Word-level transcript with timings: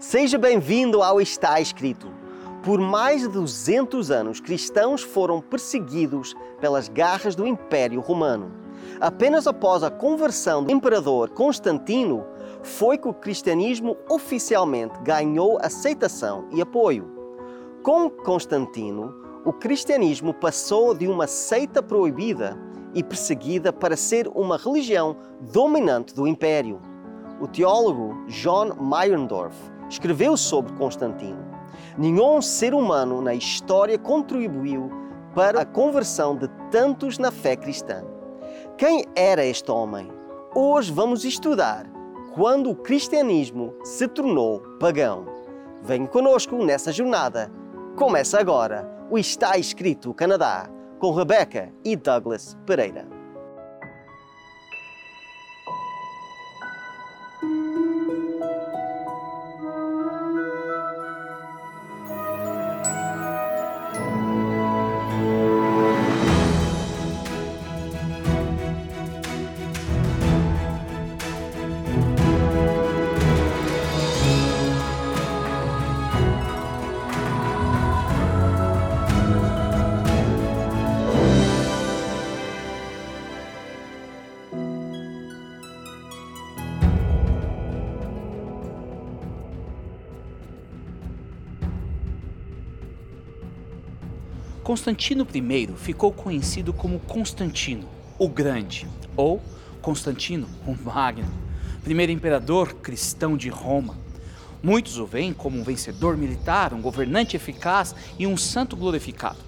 Seja 0.00 0.38
bem-vindo 0.38 1.02
ao 1.02 1.20
Está 1.20 1.60
Escrito. 1.60 2.08
Por 2.62 2.78
mais 2.78 3.22
de 3.22 3.28
200 3.30 4.12
anos, 4.12 4.38
cristãos 4.38 5.02
foram 5.02 5.40
perseguidos 5.40 6.36
pelas 6.60 6.88
garras 6.88 7.34
do 7.34 7.44
Império 7.44 8.00
Romano. 8.00 8.52
Apenas 9.00 9.48
após 9.48 9.82
a 9.82 9.90
conversão 9.90 10.62
do 10.62 10.70
imperador 10.70 11.30
Constantino 11.30 12.24
foi 12.62 12.96
que 12.96 13.08
o 13.08 13.12
cristianismo 13.12 13.96
oficialmente 14.08 14.96
ganhou 15.02 15.58
aceitação 15.60 16.46
e 16.52 16.62
apoio. 16.62 17.10
Com 17.82 18.08
Constantino, 18.08 19.12
o 19.44 19.52
cristianismo 19.52 20.32
passou 20.32 20.94
de 20.94 21.08
uma 21.08 21.26
seita 21.26 21.82
proibida 21.82 22.56
e 22.94 23.02
perseguida 23.02 23.72
para 23.72 23.96
ser 23.96 24.28
uma 24.28 24.56
religião 24.56 25.16
dominante 25.40 26.14
do 26.14 26.24
império. 26.24 26.80
O 27.40 27.48
teólogo 27.48 28.24
John 28.28 28.76
Meyerndorf 28.80 29.56
escreveu 29.88 30.36
sobre 30.36 30.72
Constantino. 30.74 31.44
Nenhum 31.96 32.40
ser 32.40 32.74
humano 32.74 33.20
na 33.20 33.34
história 33.34 33.98
contribuiu 33.98 34.90
para 35.34 35.62
a 35.62 35.66
conversão 35.66 36.36
de 36.36 36.48
tantos 36.70 37.18
na 37.18 37.30
fé 37.30 37.56
cristã. 37.56 38.04
Quem 38.76 39.04
era 39.14 39.44
este 39.44 39.70
homem? 39.70 40.10
Hoje 40.54 40.92
vamos 40.92 41.24
estudar 41.24 41.86
quando 42.34 42.70
o 42.70 42.76
cristianismo 42.76 43.74
se 43.82 44.06
tornou 44.06 44.60
pagão. 44.78 45.26
Venha 45.82 46.06
conosco 46.06 46.56
nessa 46.64 46.92
jornada. 46.92 47.50
Começa 47.96 48.38
agora 48.38 48.88
o 49.10 49.18
Está 49.18 49.58
Escrito 49.58 50.14
Canadá 50.14 50.70
com 50.98 51.12
Rebecca 51.12 51.72
e 51.84 51.96
Douglas 51.96 52.56
Pereira. 52.66 53.17
Constantino 94.68 95.26
I 95.34 95.68
ficou 95.78 96.12
conhecido 96.12 96.74
como 96.74 97.00
Constantino, 97.00 97.88
o 98.18 98.28
Grande, 98.28 98.86
ou 99.16 99.42
Constantino 99.80 100.46
o 100.66 100.76
Magno, 100.76 101.32
primeiro 101.82 102.12
imperador 102.12 102.74
cristão 102.74 103.34
de 103.34 103.48
Roma. 103.48 103.96
Muitos 104.62 104.98
o 104.98 105.06
veem 105.06 105.32
como 105.32 105.58
um 105.58 105.64
vencedor 105.64 106.18
militar, 106.18 106.74
um 106.74 106.82
governante 106.82 107.34
eficaz 107.34 107.94
e 108.18 108.26
um 108.26 108.36
santo 108.36 108.76
glorificado. 108.76 109.38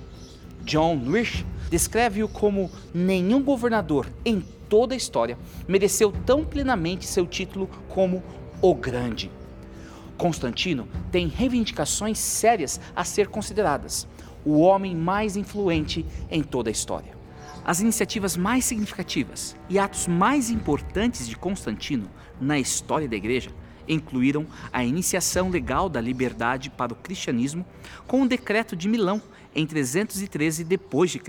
John 0.64 0.98
Rich 1.12 1.44
descreve-o 1.68 2.26
como 2.26 2.70
nenhum 2.94 3.42
governador 3.42 4.10
em 4.24 4.42
toda 4.70 4.94
a 4.94 4.96
história 4.96 5.36
mereceu 5.68 6.10
tão 6.24 6.46
plenamente 6.46 7.06
seu 7.06 7.26
título 7.26 7.68
como 7.90 8.22
o 8.62 8.74
Grande. 8.74 9.30
Constantino 10.16 10.88
tem 11.12 11.28
reivindicações 11.28 12.18
sérias 12.18 12.80
a 12.96 13.04
ser 13.04 13.28
consideradas 13.28 14.08
o 14.44 14.60
homem 14.60 14.94
mais 14.94 15.36
influente 15.36 16.04
em 16.30 16.42
toda 16.42 16.70
a 16.70 16.72
história. 16.72 17.18
As 17.64 17.80
iniciativas 17.80 18.36
mais 18.36 18.64
significativas 18.64 19.54
e 19.68 19.78
atos 19.78 20.06
mais 20.06 20.50
importantes 20.50 21.28
de 21.28 21.36
Constantino 21.36 22.10
na 22.40 22.58
história 22.58 23.08
da 23.08 23.16
Igreja 23.16 23.50
incluíram 23.86 24.46
a 24.72 24.84
iniciação 24.84 25.50
legal 25.50 25.88
da 25.88 26.00
liberdade 26.00 26.70
para 26.70 26.92
o 26.92 26.96
cristianismo 26.96 27.64
com 28.06 28.22
o 28.22 28.28
decreto 28.28 28.76
de 28.76 28.88
Milão 28.88 29.20
em 29.54 29.66
313 29.66 30.64
d.C. 30.64 31.20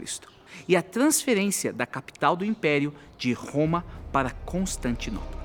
e 0.67 0.75
a 0.75 0.81
transferência 0.81 1.73
da 1.73 1.85
capital 1.85 2.35
do 2.35 2.45
império 2.45 2.93
de 3.17 3.33
Roma 3.33 3.83
para 4.11 4.29
Constantinopla. 4.29 5.41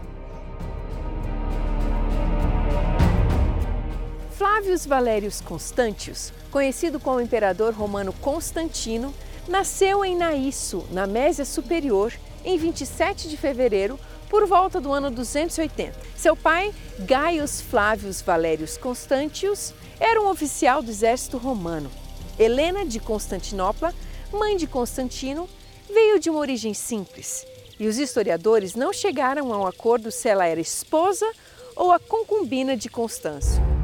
Flávios 4.37 4.85
Valérios 4.85 5.41
Constantius, 5.41 6.33
conhecido 6.57 6.99
como 6.99 7.21
imperador 7.21 7.75
romano 7.75 8.15
Constantino, 8.15 9.13
nasceu 9.47 10.03
em 10.03 10.17
Naísso, 10.17 10.87
na 10.91 11.07
Mésia 11.07 11.45
Superior, 11.45 12.11
em 12.43 12.57
27 12.57 13.29
de 13.29 13.37
fevereiro, 13.37 14.01
por 14.31 14.47
volta 14.47 14.81
do 14.81 14.91
ano 14.91 15.11
280. 15.11 15.93
Seu 16.17 16.35
pai, 16.35 16.73
Gaius 17.01 17.61
Flávios 17.61 18.23
Valérios 18.23 18.79
Constantius, 18.79 19.75
era 20.01 20.19
um 20.19 20.31
oficial 20.31 20.83
do 20.83 20.91
exército 20.91 21.37
romano. 21.37 21.91
Helena 22.39 22.87
de 22.87 23.01
Constantinopla, 23.01 23.93
mãe 24.33 24.57
de 24.57 24.67
Constantino, 24.67 25.47
veio 25.93 26.19
de 26.19 26.31
uma 26.31 26.41
origem 26.41 26.73
simples, 26.73 27.45
e 27.79 27.87
os 27.87 27.99
historiadores 27.99 28.75
não 28.75 28.95
chegaram 28.95 29.53
a 29.53 29.59
um 29.59 29.67
acordo 29.67 30.11
se 30.11 30.27
ela 30.27 30.47
era 30.47 30.59
esposa 30.59 31.31
ou 31.77 31.93
a 31.93 31.99
concubina 31.99 32.75
de 32.75 32.89
Constâncio. 32.89 33.76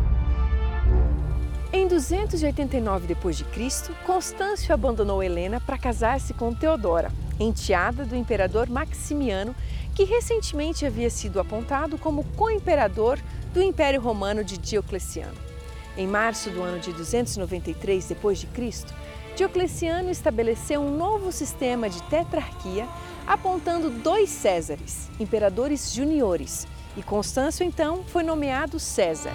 Em 1.75 1.89
289 1.89 3.07
d.C., 3.07 3.95
Constâncio 4.05 4.75
abandonou 4.75 5.23
Helena 5.23 5.59
para 5.59 5.79
casar-se 5.79 6.35
com 6.35 6.53
Teodora, 6.53 7.11
enteada 7.41 8.05
do 8.05 8.15
imperador 8.15 8.69
Maximiano, 8.69 9.57
que 9.95 10.05
recentemente 10.05 10.85
havia 10.85 11.09
sido 11.09 11.41
apontado 11.41 11.97
como 11.97 12.25
co-imperador 12.37 13.19
do 13.55 13.63
Império 13.63 14.03
Romano 14.03 14.45
de 14.45 14.59
Diocleciano. 14.59 15.33
Em 15.97 16.07
março 16.07 16.51
do 16.51 16.61
ano 16.61 16.79
de 16.79 16.93
293 16.93 18.07
d.C., 18.07 18.95
Diocleciano 19.35 20.11
estabeleceu 20.11 20.83
um 20.83 20.95
novo 20.95 21.33
sistema 21.33 21.89
de 21.89 22.03
tetrarquia, 22.03 22.87
apontando 23.27 23.89
dois 23.89 24.29
Césares, 24.29 25.11
imperadores 25.19 25.91
juniores, 25.95 26.67
e 26.99 27.03
Constâncio 27.03 27.65
então 27.65 28.05
foi 28.05 28.23
nomeado 28.23 28.79
César. 28.79 29.33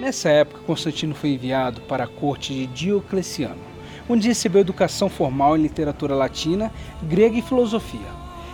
Nessa 0.00 0.30
época, 0.30 0.62
Constantino 0.66 1.14
foi 1.14 1.34
enviado 1.34 1.82
para 1.82 2.04
a 2.04 2.06
corte 2.06 2.54
de 2.54 2.66
Diocleciano, 2.68 3.60
onde 4.08 4.28
recebeu 4.28 4.62
educação 4.62 5.10
formal 5.10 5.58
em 5.58 5.60
literatura 5.60 6.14
latina, 6.14 6.72
grega 7.02 7.36
e 7.36 7.42
filosofia. 7.42 8.08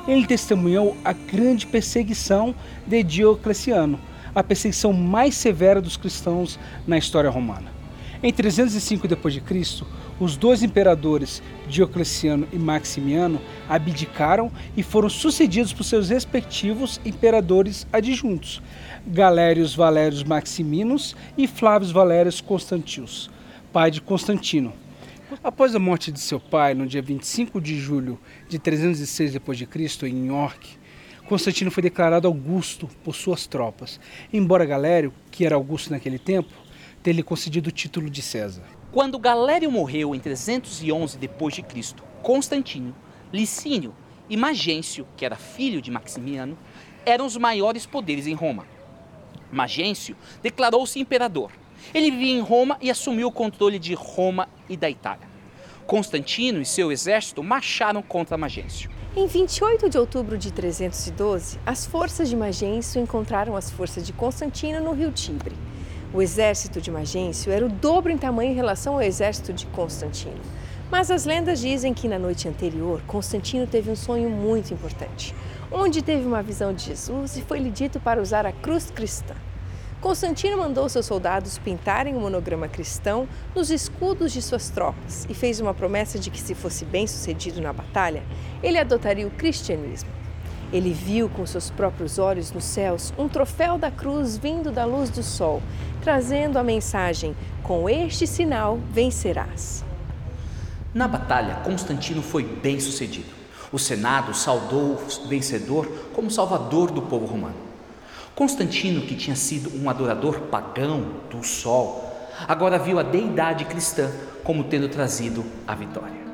Ele 0.08 0.26
testemunhou 0.26 0.96
a 1.04 1.12
grande 1.12 1.64
perseguição 1.64 2.52
de 2.84 3.00
Diocleciano, 3.04 4.00
a 4.34 4.42
perseguição 4.42 4.92
mais 4.92 5.36
severa 5.36 5.80
dos 5.80 5.96
cristãos 5.96 6.58
na 6.84 6.98
história 6.98 7.30
romana. 7.30 7.70
Em 8.20 8.32
305 8.32 9.06
d.C., 9.06 9.84
os 10.19 10.37
dois 10.37 10.62
imperadores, 10.62 11.43
Diocleciano 11.69 12.49
e 12.53 12.56
Maximiano, 12.56 13.41
abdicaram 13.69 14.50
e 14.77 14.82
foram 14.82 15.09
sucedidos 15.09 15.72
por 15.72 15.84
seus 15.84 16.09
respectivos 16.09 17.00
imperadores 17.04 17.87
adjuntos, 17.93 18.62
Galérios 19.06 19.75
Valérios 19.75 20.25
Maximinos 20.25 21.15
e 21.37 21.47
Flávios 21.47 21.93
Valérios 21.93 22.41
Constantius, 22.41 23.31
pai 23.72 23.91
de 23.91 24.00
Constantino. 24.00 24.72
Após 25.43 25.75
a 25.75 25.78
morte 25.78 26.10
de 26.10 26.21
seu 26.21 26.41
pai, 26.41 26.72
no 26.72 26.87
dia 26.87 27.03
25 27.03 27.60
de 27.60 27.78
julho 27.78 28.19
de 28.49 28.59
306 28.59 29.32
d.C., 29.32 30.09
em 30.09 30.26
York, 30.26 30.78
Constantino 31.26 31.72
foi 31.72 31.82
declarado 31.82 32.28
Augusto 32.28 32.88
por 33.03 33.15
suas 33.15 33.47
tropas, 33.47 34.00
embora 34.32 34.64
Galério, 34.64 35.12
que 35.31 35.44
era 35.44 35.56
Augusto 35.56 35.90
naquele 35.90 36.19
tempo, 36.19 36.52
ter 37.02 37.12
lhe 37.12 37.23
concedido 37.23 37.69
o 37.69 37.73
título 37.73 38.08
de 38.08 38.23
César. 38.23 38.75
Quando 38.96 39.19
Galério 39.19 39.70
morreu 39.70 40.14
em 40.14 40.19
311 40.19 41.19
d.C., 41.19 41.94
Constantino, 42.22 42.96
Licínio 43.31 43.94
e 44.26 44.38
Magêncio, 44.38 45.06
que 45.19 45.26
era 45.26 45.37
filho 45.37 45.82
de 45.82 45.90
Maximiano, 45.90 46.56
eram 47.04 47.26
os 47.26 47.37
maiores 47.37 47.84
poderes 47.84 48.26
em 48.26 48.32
Roma. 48.32 48.66
Magêncio 49.52 50.16
declarou-se 50.43 50.98
imperador. 50.98 51.52
Ele 51.93 52.10
vivia 52.10 52.38
em 52.38 52.40
Roma 52.40 52.78
e 52.81 52.90
assumiu 52.90 53.28
o 53.28 53.32
controle 53.32 53.78
de 53.78 53.93
Roma 53.93 54.48
e 54.66 54.78
da 54.78 54.88
Itália. 54.88 55.28
Constantino 55.87 56.62
e 56.62 56.64
seu 56.64 56.90
exército 56.90 57.42
marcharam 57.42 58.00
contra 58.00 58.38
Magêncio. 58.38 58.90
Em 59.14 59.26
28 59.26 59.90
de 59.90 59.99
outubro 59.99 60.38
de 60.38 60.50
312, 60.50 61.60
as 61.66 61.84
forças 61.84 62.31
de 62.31 62.34
Magêncio 62.34 62.99
encontraram 62.99 63.56
as 63.56 63.70
forças 63.70 64.06
de 64.06 64.14
Constantino 64.14 64.81
no 64.81 64.92
rio 64.92 65.12
Tibre. 65.12 65.54
O 66.14 66.23
exército 66.23 66.81
de 66.81 66.91
Magêncio 66.91 67.53
era 67.53 67.67
o 67.67 67.69
dobro 67.69 68.12
em 68.12 68.17
tamanho 68.17 68.53
em 68.53 68.55
relação 68.55 68.94
ao 68.94 69.03
exército 69.03 69.53
de 69.53 69.67
Constantino. 69.67 70.41
Mas 70.91 71.11
as 71.11 71.25
lendas 71.25 71.61
dizem 71.61 71.93
que 71.93 72.06
na 72.06 72.19
noite 72.19 72.49
anterior, 72.49 73.03
Constantino 73.06 73.67
teve 73.67 73.91
um 73.91 73.97
sonho 73.97 74.31
muito 74.31 74.73
importante. 74.73 75.35
onde 75.70 76.00
teve 76.00 76.25
uma 76.25 76.44
visão 76.44 76.73
de 76.73 76.85
Jesus 76.85 77.37
e 77.37 77.43
foi-lhe 77.43 77.70
dito 77.70 77.99
para 77.99 78.23
usar 78.23 78.47
a 78.47 78.53
cruz 78.53 78.88
cristã. 78.88 79.35
Constantino 80.00 80.56
mandou 80.56 80.88
seus 80.88 81.06
soldados 81.06 81.58
pintarem 81.58 82.14
o 82.14 82.20
monograma 82.20 82.69
cristão 82.69 83.26
nos 83.52 83.70
escudos 83.70 84.32
de 84.32 84.41
suas 84.41 84.70
tropas 84.70 85.26
e 85.29 85.35
fez 85.35 85.59
uma 85.59 85.75
promessa 85.75 86.19
de 86.20 86.31
que, 86.31 86.41
se 86.41 86.55
fosse 86.55 86.85
bem 86.85 87.06
sucedido 87.06 87.61
na 87.61 87.73
batalha, 87.73 88.23
ele 88.62 88.79
adotaria 88.79 89.26
o 89.26 89.31
cristianismo. 89.31 90.09
Ele 90.72 90.92
viu 90.92 91.28
com 91.28 91.46
seus 91.46 91.70
próprios 91.70 92.18
olhos 92.18 92.52
nos 92.52 92.64
céus 92.64 93.12
um 93.16 93.28
troféu 93.28 93.78
da 93.78 93.90
cruz 93.90 94.36
vindo 94.36 94.72
da 94.72 94.84
luz 94.84 95.10
do 95.10 95.22
sol, 95.22 95.62
trazendo 96.02 96.58
a 96.58 96.64
mensagem: 96.64 97.36
Com 97.62 97.88
este 97.88 98.26
sinal 98.26 98.78
vencerás. 98.90 99.84
Na 100.92 101.06
batalha, 101.06 101.56
Constantino 101.56 102.22
foi 102.22 102.42
bem 102.42 102.80
sucedido. 102.80 103.28
O 103.70 103.78
Senado 103.78 104.32
saudou 104.32 104.94
o 104.94 105.28
vencedor 105.28 105.86
como 106.14 106.30
salvador 106.30 106.90
do 106.90 107.02
povo 107.02 107.26
romano. 107.26 107.56
Constantino, 108.34 109.02
que 109.02 109.14
tinha 109.14 109.36
sido 109.36 109.70
um 109.76 109.88
adorador 109.88 110.40
pagão 110.42 111.04
do 111.30 111.42
sol, 111.42 112.12
agora 112.46 112.78
viu 112.78 112.98
a 112.98 113.02
deidade 113.02 113.64
cristã 113.64 114.10
como 114.44 114.64
tendo 114.64 114.88
trazido 114.88 115.44
a 115.66 115.74
vitória. 115.74 116.25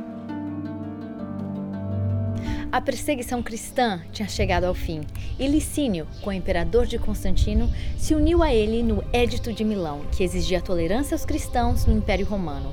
A 2.72 2.80
perseguição 2.80 3.42
cristã 3.42 4.00
tinha 4.14 4.26
chegado 4.26 4.64
ao 4.64 4.72
fim 4.72 5.02
e 5.38 5.46
Licínio, 5.46 6.06
o 6.24 6.32
imperador 6.32 6.86
de 6.86 6.98
Constantino, 6.98 7.70
se 7.98 8.14
uniu 8.14 8.42
a 8.42 8.50
ele 8.50 8.82
no 8.82 9.04
Édito 9.12 9.52
de 9.52 9.62
Milão, 9.62 10.00
que 10.10 10.24
exigia 10.24 10.58
tolerância 10.58 11.14
aos 11.14 11.26
cristãos 11.26 11.84
no 11.84 11.94
Império 11.94 12.24
Romano. 12.24 12.72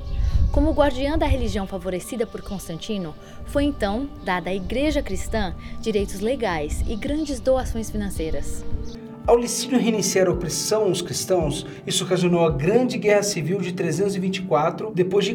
Como 0.52 0.72
guardiã 0.72 1.18
da 1.18 1.26
religião 1.26 1.66
favorecida 1.66 2.26
por 2.26 2.40
Constantino, 2.40 3.14
foi 3.44 3.64
então 3.64 4.08
dada 4.24 4.48
à 4.48 4.54
Igreja 4.54 5.02
Cristã 5.02 5.54
direitos 5.82 6.20
legais 6.20 6.82
e 6.88 6.96
grandes 6.96 7.38
doações 7.38 7.90
financeiras. 7.90 8.64
Ao 9.26 9.36
Licínio 9.36 9.78
reiniciar 9.78 10.28
a 10.28 10.32
opressão 10.32 10.84
aos 10.84 11.02
cristãos, 11.02 11.66
isso 11.86 12.04
ocasionou 12.04 12.46
a 12.46 12.50
Grande 12.50 12.96
Guerra 12.96 13.22
Civil 13.22 13.60
de 13.60 13.72
324 13.72 14.92
d.C. 14.94 15.34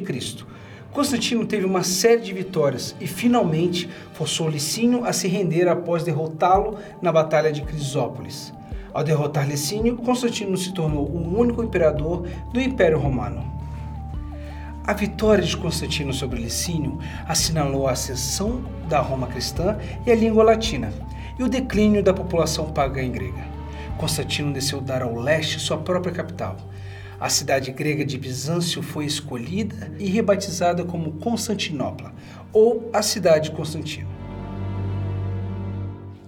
Constantino 0.96 1.46
teve 1.46 1.66
uma 1.66 1.84
série 1.84 2.22
de 2.22 2.32
vitórias 2.32 2.96
e 3.02 3.06
finalmente 3.06 3.90
forçou 4.14 4.48
Licínio 4.48 5.04
a 5.04 5.12
se 5.12 5.28
render 5.28 5.68
após 5.68 6.04
derrotá-lo 6.04 6.78
na 7.02 7.12
Batalha 7.12 7.52
de 7.52 7.64
Crisópolis. 7.64 8.54
Ao 8.94 9.04
derrotar 9.04 9.46
Licínio, 9.46 9.98
Constantino 9.98 10.56
se 10.56 10.74
tornou 10.74 11.06
o 11.06 11.38
único 11.38 11.62
imperador 11.62 12.26
do 12.54 12.62
Império 12.62 12.98
Romano. 12.98 13.44
A 14.88 14.94
vitória 14.94 15.44
de 15.44 15.58
Constantino 15.58 16.14
sobre 16.14 16.40
Licínio 16.42 16.98
assinalou 17.28 17.90
a 17.90 17.92
ascensão 17.92 18.64
da 18.88 19.02
Roma 19.02 19.28
cristã 19.28 19.78
e 20.06 20.12
a 20.14 20.16
língua 20.16 20.46
latina, 20.46 20.94
e 21.38 21.44
o 21.44 21.50
declínio 21.50 22.02
da 22.02 22.14
população 22.14 22.72
pagã 22.72 23.06
grega. 23.10 23.46
Constantino 23.98 24.54
desceu 24.54 24.80
dar 24.80 25.02
ao 25.02 25.14
leste 25.14 25.60
sua 25.60 25.78
própria 25.78 26.14
capital. 26.14 26.56
A 27.20 27.30
cidade 27.30 27.72
grega 27.72 28.04
de 28.04 28.18
Bizâncio 28.18 28.84
foi 28.84 29.06
escolhida 29.06 29.94
e 29.98 30.06
rebatizada 30.08 30.84
como 30.84 31.14
Constantinopla, 31.14 32.14
ou 32.52 32.90
a 32.92 33.02
cidade 33.02 33.50
de 33.50 33.56
Constantino. 33.56 34.14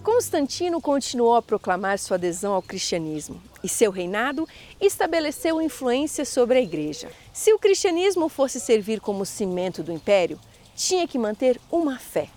Constantino 0.02 0.80
continuou 0.80 1.36
a 1.36 1.42
proclamar 1.42 2.00
sua 2.00 2.16
adesão 2.16 2.54
ao 2.54 2.62
cristianismo 2.62 3.42
e 3.62 3.68
seu 3.68 3.92
reinado 3.92 4.48
estabeleceu 4.80 5.62
influência 5.62 6.24
sobre 6.24 6.58
a 6.58 6.62
igreja. 6.62 7.10
Se 7.34 7.52
o 7.52 7.60
cristianismo 7.60 8.30
fosse 8.30 8.58
servir 8.58 9.02
como 9.02 9.26
cimento 9.26 9.84
do 9.84 9.92
império, 9.92 10.40
tinha 10.74 11.06
que 11.06 11.20
manter 11.20 11.60
uma 11.70 12.00
fé. 12.00 12.30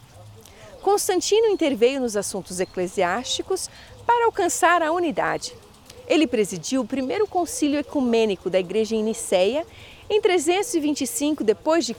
Constantino 0.83 1.47
interveio 1.47 2.01
nos 2.01 2.17
assuntos 2.17 2.59
eclesiásticos 2.59 3.71
para 4.05 4.25
alcançar 4.25 4.83
a 4.83 4.91
unidade. 4.91 5.55
Ele 6.11 6.27
presidiu 6.27 6.81
o 6.81 6.87
primeiro 6.87 7.25
concílio 7.25 7.79
ecumênico 7.79 8.51
da 8.51 8.59
igreja 8.59 8.97
em 8.97 9.05
Niceia 9.05 9.65
em 10.11 10.21
325 10.21 11.45
d.C. 11.45 11.95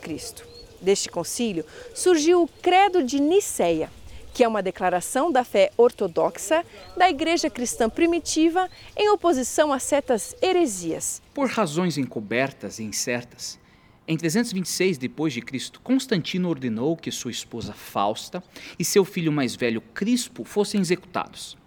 Deste 0.82 1.08
concílio 1.08 1.66
surgiu 1.96 2.44
o 2.44 2.48
Credo 2.62 3.02
de 3.06 3.22
Niceia, 3.22 3.90
que 4.34 4.44
é 4.44 4.48
uma 4.50 4.62
declaração 4.62 5.32
da 5.32 5.46
fé 5.46 5.72
ortodoxa 5.78 6.66
da 6.98 7.10
igreja 7.10 7.50
cristã 7.50 7.90
primitiva 7.90 8.70
em 8.98 9.10
oposição 9.10 9.72
a 9.72 9.80
certas 9.80 10.36
heresias. 10.42 11.22
Por 11.34 11.48
razões 11.48 11.98
encobertas 11.98 12.80
e 12.80 12.84
incertas, 12.84 13.58
em 14.06 14.18
326 14.18 14.98
d.C., 14.98 15.80
Constantino 15.82 16.50
ordenou 16.50 16.98
que 16.98 17.12
sua 17.12 17.32
esposa 17.32 17.72
Fausta 17.72 18.44
e 18.78 18.84
seu 18.84 19.06
filho 19.06 19.32
mais 19.32 19.56
velho 19.56 19.80
Crispo 19.80 20.44
fossem 20.44 20.82
executados. 20.82 21.61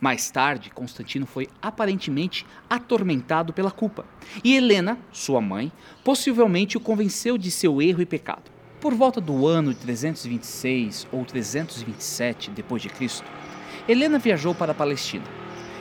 Mais 0.00 0.30
tarde, 0.30 0.70
Constantino 0.70 1.26
foi 1.26 1.48
aparentemente 1.60 2.46
atormentado 2.68 3.52
pela 3.52 3.70
culpa, 3.70 4.04
e 4.42 4.56
Helena, 4.56 4.98
sua 5.12 5.40
mãe, 5.40 5.72
possivelmente 6.04 6.76
o 6.76 6.80
convenceu 6.80 7.38
de 7.38 7.50
seu 7.50 7.80
erro 7.80 8.02
e 8.02 8.06
pecado. 8.06 8.50
Por 8.80 8.94
volta 8.94 9.20
do 9.20 9.46
ano 9.46 9.74
326 9.74 11.08
ou 11.10 11.24
327 11.24 12.50
d.C., 12.50 13.24
Helena 13.88 14.18
viajou 14.18 14.54
para 14.54 14.72
a 14.72 14.74
Palestina. 14.74 15.24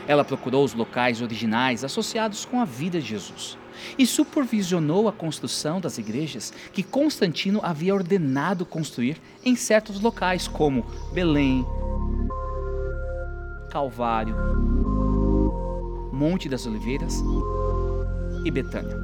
Ela 0.08 0.24
procurou 0.24 0.63
os 0.63 0.74
locais 0.74 1.22
originais 1.22 1.84
associados 1.84 2.46
com 2.46 2.60
a 2.60 2.66
vida 2.66 3.00
de 3.00 3.08
Jesus 3.08 3.58
e 3.98 4.06
supervisionou 4.06 5.08
a 5.08 5.12
construção 5.12 5.81
das 5.81 5.98
igrejas 5.98 6.54
que 6.72 6.84
Constantino 6.84 7.60
havia 7.63 7.94
ordenado 7.94 8.66
construir 8.66 9.22
em 9.44 9.56
certos 9.56 10.00
locais, 10.00 10.48
como 10.48 10.86
Belém, 11.13 11.66
Calvário, 13.75 14.33
Monte 16.13 16.48
das 16.48 16.66
Oliveiras 16.66 17.22
e 18.45 18.50
Betânia. 18.50 18.98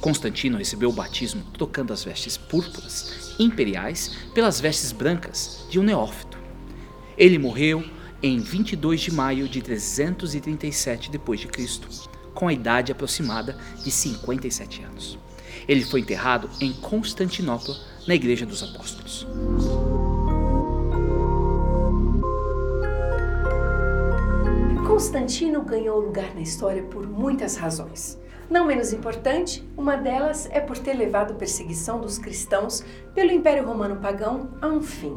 Constantino 0.00 0.56
recebeu 0.56 0.88
o 0.88 0.94
batismo 0.94 1.42
trocando 1.52 1.92
as 1.92 2.02
vestes 2.02 2.38
púrpuras 2.38 3.34
imperiais 3.38 4.16
pelas 4.32 4.58
vestes 4.58 4.92
brancas 4.92 5.66
de 5.68 5.78
um 5.78 5.82
neófito. 5.82 6.38
Ele 7.18 7.36
morreu 7.38 7.84
em 8.22 8.38
22 8.38 9.02
de 9.02 9.12
maio 9.12 9.46
de 9.46 9.60
337 9.60 11.10
d.C., 11.10 11.80
com 12.32 12.48
a 12.48 12.52
idade 12.54 12.92
aproximada 12.92 13.58
de 13.84 13.90
57 13.90 14.84
anos. 14.84 15.18
Ele 15.68 15.84
foi 15.84 16.00
enterrado 16.00 16.48
em 16.62 16.72
Constantinopla, 16.72 17.76
na 18.06 18.14
Igreja 18.14 18.46
dos 18.46 18.62
Apóstolos. 18.62 19.26
Constantino 24.96 25.60
ganhou 25.60 26.00
lugar 26.00 26.34
na 26.34 26.40
história 26.40 26.82
por 26.82 27.06
muitas 27.06 27.54
razões. 27.54 28.18
Não 28.48 28.64
menos 28.64 28.94
importante, 28.94 29.62
uma 29.76 29.94
delas 29.94 30.48
é 30.50 30.58
por 30.58 30.78
ter 30.78 30.94
levado 30.94 31.32
a 31.32 31.36
perseguição 31.36 32.00
dos 32.00 32.16
cristãos 32.16 32.82
pelo 33.14 33.30
Império 33.30 33.66
Romano 33.66 33.96
Pagão 33.96 34.48
a 34.58 34.68
um 34.68 34.80
fim. 34.80 35.14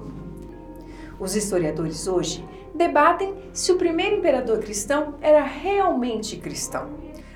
Os 1.18 1.34
historiadores 1.34 2.08
hoje 2.08 2.46
debatem 2.76 3.34
se 3.54 3.72
o 3.72 3.78
primeiro 3.78 4.18
imperador 4.18 4.60
cristão 4.60 5.16
era 5.22 5.46
realmente 5.46 6.36
cristão. 6.36 6.90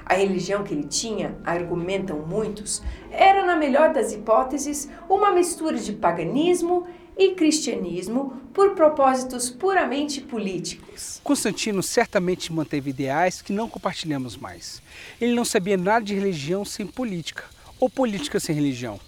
A 0.06 0.16
religião 0.16 0.64
que 0.64 0.74
ele 0.74 0.88
tinha, 0.88 1.36
argumentam 1.44 2.20
muitos, 2.20 2.82
era, 3.12 3.46
na 3.46 3.56
melhor 3.56 3.94
das 3.94 4.12
hipóteses, 4.12 4.90
uma 5.10 5.32
mistura 5.32 5.78
de 5.78 5.94
paganismo 5.94 6.86
e 7.18 7.36
cristianismo 7.36 8.42
por 8.54 8.72
propósitos 8.76 9.50
puramente 9.50 10.22
políticos. 10.22 11.22
Constantino 11.24 11.82
certamente 11.82 12.52
manteve 12.52 12.90
ideais 12.90 13.42
que 13.42 13.54
não 13.54 13.70
compartilhamos 13.70 14.36
mais. 14.36 14.82
Ele 15.22 15.34
não 15.34 15.46
sabia 15.46 15.78
nada 15.78 16.06
de 16.06 16.16
religião 16.16 16.66
sem 16.66 16.86
política, 16.86 17.46
ou 17.80 17.90
política 17.90 18.40
sem 18.40 18.56
religião. 18.56 19.00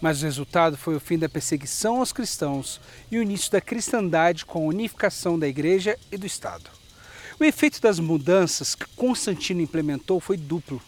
Mas 0.00 0.20
o 0.20 0.24
resultado 0.24 0.76
foi 0.76 0.96
o 0.96 1.00
fim 1.00 1.16
da 1.16 1.28
perseguição 1.28 1.98
aos 1.98 2.12
cristãos 2.12 2.80
e 3.10 3.18
o 3.18 3.22
início 3.22 3.52
da 3.52 3.60
cristandade 3.60 4.44
com 4.44 4.64
a 4.64 4.68
unificação 4.68 5.38
da 5.38 5.46
igreja 5.46 5.96
e 6.10 6.16
do 6.16 6.26
Estado. 6.26 6.81
O 7.40 7.44
efeito 7.44 7.80
das 7.80 7.98
mudanças 7.98 8.74
que 8.74 8.86
Constantino 8.94 9.60
implementou 9.60 10.20
foi 10.20 10.36
duplo. 10.36 10.80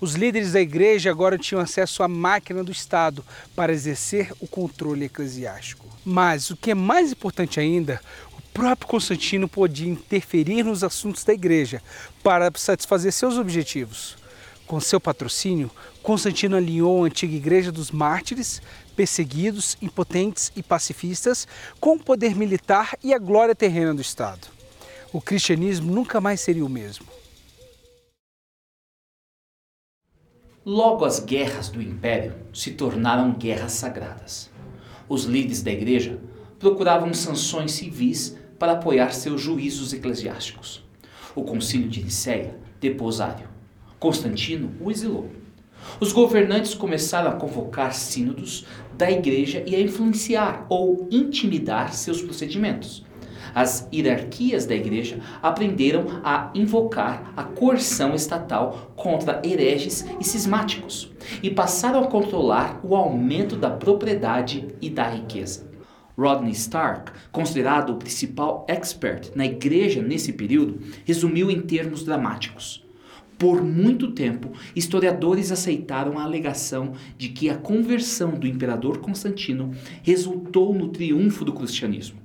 Os 0.00 0.14
líderes 0.14 0.52
da 0.52 0.60
igreja 0.60 1.10
agora 1.10 1.36
tinham 1.36 1.60
acesso 1.60 2.02
à 2.02 2.08
máquina 2.08 2.64
do 2.64 2.72
Estado 2.72 3.24
para 3.54 3.72
exercer 3.72 4.32
o 4.40 4.46
controle 4.46 5.04
eclesiástico. 5.04 5.86
Mas 6.04 6.48
o 6.48 6.56
que 6.56 6.70
é 6.70 6.74
mais 6.74 7.12
importante 7.12 7.60
ainda, 7.60 8.00
o 8.38 8.40
próprio 8.52 8.88
Constantino 8.88 9.46
podia 9.46 9.90
interferir 9.90 10.62
nos 10.62 10.82
assuntos 10.82 11.22
da 11.22 11.34
igreja 11.34 11.82
para 12.22 12.50
satisfazer 12.54 13.12
seus 13.12 13.36
objetivos. 13.36 14.16
Com 14.66 14.80
seu 14.80 15.00
patrocínio, 15.00 15.70
Constantino 16.02 16.56
alinhou 16.56 17.04
a 17.04 17.06
antiga 17.06 17.34
igreja 17.34 17.70
dos 17.70 17.90
mártires, 17.90 18.62
perseguidos, 18.96 19.76
impotentes 19.82 20.50
e 20.56 20.62
pacifistas, 20.62 21.46
com 21.78 21.96
o 21.96 22.02
poder 22.02 22.34
militar 22.34 22.96
e 23.02 23.12
a 23.12 23.18
glória 23.18 23.54
terrena 23.54 23.92
do 23.92 24.00
Estado. 24.00 24.59
O 25.12 25.20
cristianismo 25.20 25.92
nunca 25.92 26.20
mais 26.20 26.40
seria 26.40 26.64
o 26.64 26.68
mesmo. 26.68 27.04
Logo, 30.64 31.04
as 31.04 31.18
guerras 31.18 31.68
do 31.68 31.82
império 31.82 32.34
se 32.54 32.72
tornaram 32.72 33.32
guerras 33.32 33.72
sagradas. 33.72 34.50
Os 35.08 35.24
líderes 35.24 35.62
da 35.62 35.72
igreja 35.72 36.20
procuravam 36.60 37.12
sanções 37.12 37.72
civis 37.72 38.38
para 38.56 38.72
apoiar 38.72 39.10
seus 39.12 39.40
juízos 39.40 39.92
eclesiásticos. 39.92 40.84
O 41.34 41.42
concílio 41.42 41.88
de 41.88 42.04
Nicéia 42.04 42.56
depôs 42.80 43.20
Ário. 43.20 43.48
Constantino 43.98 44.72
o 44.80 44.92
exilou. 44.92 45.28
Os 45.98 46.12
governantes 46.12 46.72
começaram 46.72 47.30
a 47.30 47.34
convocar 47.34 47.94
sínodos 47.94 48.64
da 48.96 49.10
igreja 49.10 49.64
e 49.66 49.74
a 49.74 49.80
influenciar 49.80 50.66
ou 50.68 51.08
intimidar 51.10 51.94
seus 51.94 52.22
procedimentos. 52.22 53.04
As 53.54 53.88
hierarquias 53.92 54.66
da 54.66 54.74
igreja 54.74 55.18
aprenderam 55.42 56.06
a 56.22 56.50
invocar 56.54 57.32
a 57.36 57.42
coerção 57.42 58.14
estatal 58.14 58.92
contra 58.96 59.40
hereges 59.44 60.06
e 60.20 60.24
cismáticos 60.24 61.12
e 61.42 61.50
passaram 61.50 62.04
a 62.04 62.06
controlar 62.06 62.80
o 62.82 62.94
aumento 62.94 63.56
da 63.56 63.70
propriedade 63.70 64.68
e 64.80 64.88
da 64.88 65.08
riqueza. 65.08 65.68
Rodney 66.16 66.52
Stark, 66.52 67.12
considerado 67.32 67.94
o 67.94 67.96
principal 67.96 68.66
expert 68.68 69.30
na 69.34 69.46
igreja 69.46 70.02
nesse 70.02 70.32
período, 70.34 70.78
resumiu 71.04 71.50
em 71.50 71.60
termos 71.62 72.04
dramáticos. 72.04 72.84
Por 73.38 73.64
muito 73.64 74.10
tempo, 74.10 74.52
historiadores 74.76 75.50
aceitaram 75.50 76.18
a 76.18 76.24
alegação 76.24 76.92
de 77.16 77.30
que 77.30 77.48
a 77.48 77.56
conversão 77.56 78.32
do 78.32 78.46
imperador 78.46 78.98
Constantino 78.98 79.70
resultou 80.02 80.74
no 80.74 80.88
triunfo 80.88 81.42
do 81.42 81.54
cristianismo. 81.54 82.19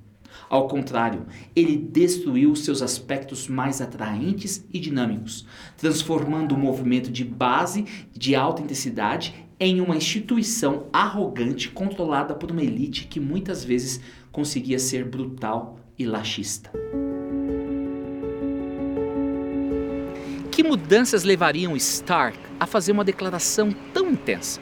Ao 0.49 0.67
contrário, 0.67 1.25
ele 1.55 1.75
destruiu 1.75 2.55
seus 2.55 2.81
aspectos 2.81 3.47
mais 3.47 3.81
atraentes 3.81 4.65
e 4.71 4.79
dinâmicos, 4.79 5.45
transformando 5.77 6.53
o 6.53 6.57
movimento 6.57 7.11
de 7.11 7.23
base 7.23 7.85
de 8.11 8.35
alta 8.35 8.61
intensidade 8.61 9.33
em 9.59 9.79
uma 9.79 9.95
instituição 9.95 10.87
arrogante 10.91 11.69
controlada 11.69 12.35
por 12.35 12.51
uma 12.51 12.63
elite 12.63 13.07
que 13.07 13.19
muitas 13.19 13.63
vezes 13.63 14.01
conseguia 14.31 14.77
ser 14.77 15.05
brutal 15.05 15.79
e 15.97 16.05
laxista. 16.05 16.71
Que 20.51 20.63
mudanças 20.63 21.23
levariam 21.23 21.75
Stark 21.75 22.37
a 22.59 22.65
fazer 22.65 22.91
uma 22.91 23.03
declaração 23.03 23.73
tão 23.93 24.11
intensa? 24.11 24.61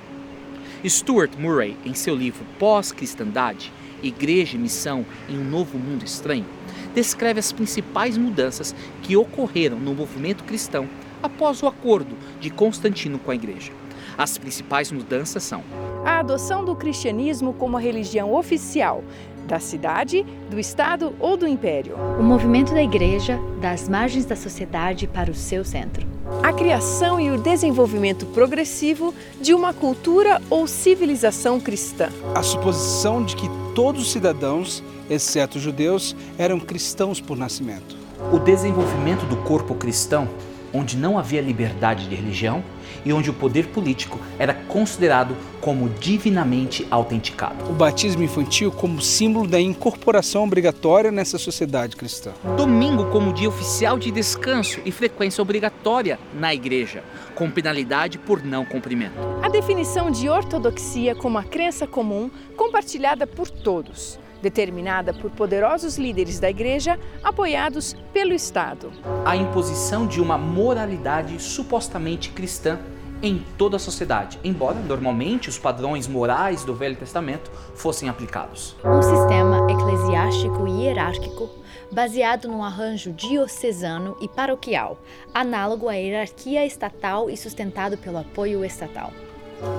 Stuart 0.83 1.37
Murray, 1.37 1.77
em 1.85 1.93
seu 1.93 2.15
livro 2.15 2.45
Pós-Cristandade, 2.59 3.71
Igreja 4.03 4.55
e 4.55 4.59
Missão 4.59 5.05
em 5.29 5.37
um 5.37 5.43
Novo 5.43 5.77
Mundo 5.77 6.03
Estranho, 6.03 6.45
descreve 6.93 7.39
as 7.39 7.51
principais 7.51 8.17
mudanças 8.17 8.75
que 9.01 9.15
ocorreram 9.15 9.79
no 9.79 9.95
movimento 9.95 10.43
cristão 10.43 10.87
após 11.21 11.63
o 11.63 11.67
acordo 11.67 12.15
de 12.39 12.49
Constantino 12.49 13.17
com 13.17 13.31
a 13.31 13.35
Igreja. 13.35 13.71
As 14.17 14.37
principais 14.37 14.91
mudanças 14.91 15.43
são 15.43 15.63
a 16.05 16.19
adoção 16.19 16.65
do 16.65 16.75
cristianismo 16.75 17.53
como 17.53 17.77
religião 17.77 18.33
oficial 18.33 19.03
da 19.47 19.59
cidade, 19.59 20.25
do 20.49 20.59
estado 20.59 21.13
ou 21.19 21.37
do 21.37 21.47
império. 21.47 21.95
O 22.19 22.23
movimento 22.23 22.73
da 22.73 22.81
igreja 22.81 23.39
das 23.61 23.87
margens 23.87 24.25
da 24.25 24.35
sociedade 24.35 25.07
para 25.07 25.31
o 25.31 25.35
seu 25.35 25.63
centro. 25.63 26.05
A 26.41 26.51
criação 26.51 27.19
e 27.19 27.29
o 27.29 27.37
desenvolvimento 27.37 28.25
progressivo 28.27 29.13
de 29.41 29.53
uma 29.53 29.73
cultura 29.73 30.41
ou 30.49 30.67
civilização 30.67 31.59
cristã. 31.59 32.09
A 32.33 32.41
suposição 32.41 33.23
de 33.23 33.35
que 33.35 33.49
todos 33.75 34.03
os 34.03 34.11
cidadãos, 34.11 34.83
exceto 35.09 35.57
os 35.57 35.63
judeus, 35.63 36.15
eram 36.37 36.59
cristãos 36.59 37.19
por 37.19 37.37
nascimento. 37.37 37.97
O 38.31 38.39
desenvolvimento 38.39 39.25
do 39.25 39.37
corpo 39.37 39.75
cristão 39.75 40.27
onde 40.73 40.97
não 40.97 41.17
havia 41.17 41.41
liberdade 41.41 42.07
de 42.07 42.15
religião 42.15 42.63
e 43.05 43.13
onde 43.13 43.29
o 43.29 43.33
poder 43.33 43.67
político 43.67 44.19
era 44.39 44.53
considerado 44.53 45.35
como 45.61 45.89
divinamente 45.89 46.85
autenticado. 46.89 47.69
O 47.69 47.73
batismo 47.73 48.23
infantil 48.23 48.71
como 48.71 49.01
símbolo 49.01 49.47
da 49.47 49.59
incorporação 49.59 50.43
obrigatória 50.43 51.11
nessa 51.11 51.37
sociedade 51.37 51.95
cristã. 51.95 52.31
Domingo 52.57 53.05
como 53.05 53.33
dia 53.33 53.47
oficial 53.47 53.97
de 53.97 54.11
descanso 54.11 54.79
e 54.83 54.91
frequência 54.91 55.41
obrigatória 55.41 56.19
na 56.33 56.53
igreja, 56.53 57.03
com 57.35 57.49
penalidade 57.49 58.17
por 58.17 58.43
não 58.43 58.65
cumprimento. 58.65 59.13
A 59.41 59.49
definição 59.49 60.09
de 60.09 60.29
ortodoxia 60.29 61.15
como 61.15 61.37
a 61.37 61.43
crença 61.43 61.85
comum 61.87 62.29
compartilhada 62.55 63.27
por 63.27 63.49
todos 63.49 64.22
determinada 64.43 65.13
por 65.13 65.31
poderosos 65.31 65.97
líderes 65.97 66.39
da 66.39 66.49
igreja 66.49 66.99
apoiados 67.23 67.95
pelo 68.11 68.33
Estado. 68.33 68.91
A 69.25 69.35
imposição 69.35 70.05
de 70.05 70.21
uma 70.21 70.37
moralidade 70.37 71.41
supostamente 71.41 72.29
cristã 72.29 72.77
em 73.21 73.41
toda 73.57 73.77
a 73.77 73.79
sociedade, 73.79 74.37
embora 74.43 74.77
normalmente 74.79 75.47
os 75.47 75.57
padrões 75.57 76.09
morais 76.09 76.65
do 76.65 76.75
Velho 76.75 76.97
Testamento 76.97 77.49
fossem 77.73 78.09
aplicados. 78.09 78.75
Um 78.83 79.01
sistema 79.01 79.65
eclesiástico 79.71 80.67
e 80.67 80.83
hierárquico 80.83 81.49
baseado 81.89 82.49
num 82.49 82.63
arranjo 82.63 83.13
diocesano 83.13 84.17
e 84.19 84.27
paroquial, 84.27 84.97
análogo 85.33 85.87
à 85.87 85.93
hierarquia 85.93 86.65
estatal 86.65 87.29
e 87.29 87.37
sustentado 87.37 87.97
pelo 87.97 88.17
apoio 88.17 88.65
estatal 88.65 89.13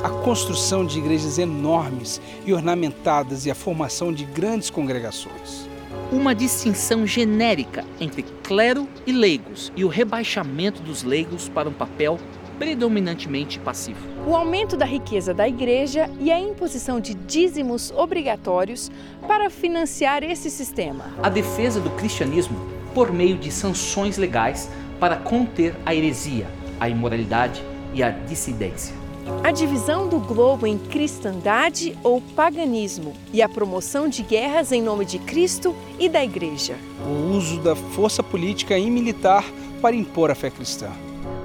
a 0.02 0.08
construção 0.08 0.84
de 0.84 0.98
igrejas 0.98 1.38
enormes 1.38 2.20
e 2.44 2.52
ornamentadas 2.52 3.46
e 3.46 3.50
a 3.50 3.54
formação 3.54 4.12
de 4.12 4.24
grandes 4.24 4.70
congregações. 4.70 5.68
Uma 6.12 6.34
distinção 6.34 7.06
genérica 7.06 7.84
entre 8.00 8.22
clero 8.42 8.88
e 9.06 9.12
leigos 9.12 9.72
e 9.76 9.84
o 9.84 9.88
rebaixamento 9.88 10.82
dos 10.82 11.02
leigos 11.02 11.48
para 11.48 11.68
um 11.68 11.72
papel 11.72 12.18
predominantemente 12.58 13.58
passivo. 13.58 13.98
O 14.26 14.36
aumento 14.36 14.76
da 14.76 14.84
riqueza 14.84 15.34
da 15.34 15.48
igreja 15.48 16.08
e 16.20 16.30
a 16.30 16.38
imposição 16.38 17.00
de 17.00 17.14
dízimos 17.14 17.90
obrigatórios 17.96 18.90
para 19.26 19.50
financiar 19.50 20.22
esse 20.22 20.50
sistema. 20.50 21.06
A 21.22 21.28
defesa 21.28 21.80
do 21.80 21.90
cristianismo 21.90 22.56
por 22.94 23.12
meio 23.12 23.36
de 23.36 23.50
sanções 23.50 24.16
legais 24.16 24.70
para 25.00 25.16
conter 25.16 25.74
a 25.84 25.94
heresia, 25.94 26.46
a 26.78 26.88
imoralidade 26.88 27.62
e 27.92 28.02
a 28.02 28.10
dissidência 28.10 29.03
a 29.42 29.50
divisão 29.50 30.08
do 30.08 30.18
globo 30.18 30.66
em 30.66 30.78
cristandade 30.78 31.96
ou 32.02 32.20
paganismo 32.20 33.14
e 33.32 33.42
a 33.42 33.48
promoção 33.48 34.08
de 34.08 34.22
guerras 34.22 34.72
em 34.72 34.82
nome 34.82 35.04
de 35.04 35.18
Cristo 35.18 35.74
e 35.98 36.08
da 36.08 36.24
Igreja. 36.24 36.76
O 37.06 37.36
uso 37.36 37.60
da 37.60 37.74
força 37.74 38.22
política 38.22 38.78
e 38.78 38.90
militar 38.90 39.44
para 39.80 39.96
impor 39.96 40.30
a 40.30 40.34
fé 40.34 40.50
cristã. 40.50 40.90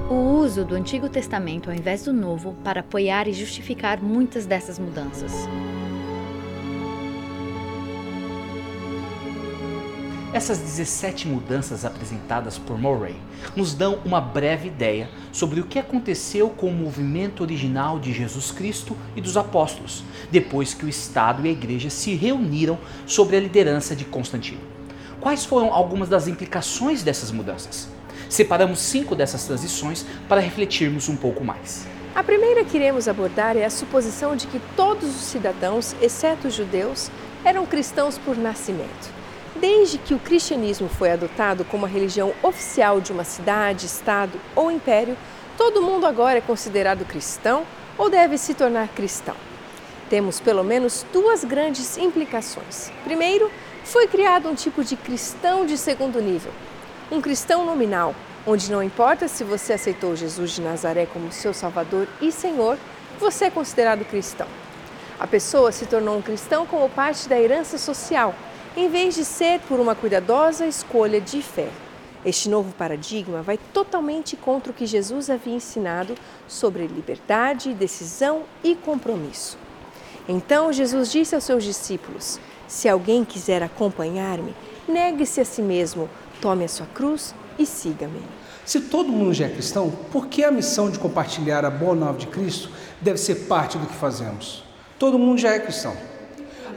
O 0.09 0.39
uso 0.39 0.65
do 0.65 0.75
Antigo 0.75 1.07
Testamento 1.07 1.69
ao 1.69 1.75
invés 1.75 2.03
do 2.03 2.13
Novo 2.13 2.55
para 2.63 2.79
apoiar 2.79 3.27
e 3.27 3.33
justificar 3.33 4.01
muitas 4.01 4.45
dessas 4.45 4.79
mudanças. 4.79 5.31
Essas 10.31 10.59
17 10.59 11.27
mudanças 11.27 11.83
apresentadas 11.83 12.55
por 12.55 12.77
Murray 12.77 13.15
nos 13.55 13.74
dão 13.74 13.98
uma 14.05 14.21
breve 14.21 14.67
ideia 14.67 15.09
sobre 15.31 15.59
o 15.59 15.65
que 15.65 15.79
aconteceu 15.79 16.50
com 16.50 16.67
o 16.67 16.71
movimento 16.71 17.41
original 17.41 18.00
de 18.00 18.13
Jesus 18.13 18.51
Cristo 18.51 18.95
e 19.15 19.21
dos 19.21 19.36
apóstolos, 19.36 20.03
depois 20.29 20.75
que 20.75 20.86
o 20.86 20.89
Estado 20.89 21.43
e 21.43 21.50
a 21.50 21.51
Igreja 21.51 21.89
se 21.89 22.13
reuniram 22.13 22.77
sobre 23.07 23.38
a 23.38 23.39
liderança 23.39 23.95
de 23.95 24.05
Constantino. 24.05 24.62
Quais 25.19 25.45
foram 25.45 25.74
algumas 25.74 26.07
das 26.07 26.27
implicações 26.27 27.01
dessas 27.01 27.31
mudanças? 27.31 27.89
Separamos 28.29 28.79
cinco 28.79 29.15
dessas 29.15 29.45
transições 29.45 30.05
para 30.27 30.39
refletirmos 30.39 31.09
um 31.09 31.15
pouco 31.15 31.43
mais. 31.43 31.88
A 32.13 32.24
primeira 32.24 32.63
que 32.63 32.77
iremos 32.77 33.07
abordar 33.07 33.57
é 33.57 33.65
a 33.65 33.69
suposição 33.71 34.36
de 34.36 34.45
que 34.45 34.62
todos 34.75 35.09
os 35.09 35.24
cidadãos, 35.24 35.95
exceto 36.00 36.50
os 36.50 36.53
judeus, 36.53 37.09
eram 37.43 37.65
cristãos 37.65 38.19
por 38.19 38.38
nascimento. 38.38 39.18
Desde 39.59 39.97
que 39.97 40.13
o 40.13 40.19
cristianismo 40.19 40.87
foi 40.87 41.11
adotado 41.11 41.65
como 41.65 41.85
a 41.85 41.89
religião 41.89 42.33
oficial 42.41 43.01
de 43.01 43.11
uma 43.11 43.25
cidade, 43.25 43.87
estado 43.87 44.39
ou 44.55 44.71
império, 44.71 45.17
todo 45.57 45.81
mundo 45.81 46.05
agora 46.05 46.37
é 46.37 46.41
considerado 46.41 47.03
cristão 47.03 47.65
ou 47.97 48.09
deve 48.09 48.37
se 48.37 48.53
tornar 48.53 48.87
cristão. 48.87 49.35
Temos 50.09 50.39
pelo 50.39 50.63
menos 50.63 51.05
duas 51.11 51.43
grandes 51.43 51.97
implicações. 51.97 52.89
Primeiro, 53.03 53.51
foi 53.83 54.07
criado 54.07 54.47
um 54.47 54.55
tipo 54.55 54.81
de 54.81 54.95
cristão 54.95 55.65
de 55.65 55.77
segundo 55.77 56.21
nível, 56.21 56.53
um 57.11 57.19
cristão 57.19 57.65
nominal, 57.65 58.15
onde 58.47 58.71
não 58.71 58.81
importa 58.81 59.27
se 59.27 59.43
você 59.43 59.73
aceitou 59.73 60.15
Jesus 60.15 60.51
de 60.51 60.61
Nazaré 60.61 61.05
como 61.05 61.33
seu 61.33 61.53
Salvador 61.53 62.07
e 62.21 62.31
Senhor, 62.31 62.77
você 63.19 63.45
é 63.45 63.49
considerado 63.49 64.05
cristão. 64.05 64.47
A 65.19 65.27
pessoa 65.27 65.73
se 65.73 65.85
tornou 65.85 66.17
um 66.17 66.21
cristão 66.21 66.65
como 66.65 66.87
parte 66.87 67.27
da 67.27 67.37
herança 67.37 67.77
social 67.77 68.33
em 68.79 68.88
vez 68.88 69.13
de 69.13 69.25
ser 69.25 69.59
por 69.67 69.77
uma 69.77 69.93
cuidadosa 69.93 70.65
escolha 70.65 71.19
de 71.19 71.41
fé. 71.41 71.67
Este 72.24 72.48
novo 72.48 72.71
paradigma 72.71 73.41
vai 73.41 73.59
totalmente 73.74 74.38
contra 74.38 74.71
o 74.71 74.75
que 74.75 74.86
Jesus 74.86 75.29
havia 75.29 75.55
ensinado 75.55 76.15
sobre 76.48 76.88
liberdade, 76.88 77.74
decisão 77.74 78.43
e 78.63 78.75
compromisso. 78.75 79.57
Então 80.29 80.71
Jesus 80.71 81.12
disse 81.12 81.36
aos 81.36 81.43
seus 81.43 81.65
discípulos: 81.65 82.39
Se 82.69 82.88
alguém 82.88 83.25
quiser 83.25 83.62
acompanhar-me, 83.62 84.55
negue-se 84.88 85.41
a 85.41 85.45
si 85.45 85.62
mesmo, 85.62 86.09
tome 86.39 86.63
a 86.63 86.69
sua 86.69 86.86
cruz 86.86 87.36
e 87.57 87.65
siga-me. 87.65 88.21
Se 88.65 88.79
todo 88.79 89.12
mundo 89.12 89.33
já 89.33 89.48
é 89.48 89.50
cristão, 89.50 89.91
por 90.09 90.27
que 90.27 90.41
a 90.41 90.51
missão 90.51 90.89
de 90.89 91.00
compartilhar 91.00 91.65
a 91.65 91.69
boa 91.69 91.95
nova 91.95 92.17
de 92.17 92.27
Cristo 92.27 92.69
deve 93.01 93.17
ser 93.17 93.48
parte 93.48 93.77
do 93.77 93.88
que 93.88 93.95
fazemos? 93.95 94.63
Todo 94.98 95.19
mundo 95.19 95.38
já 95.38 95.53
é 95.53 95.59
cristão. 95.59 96.08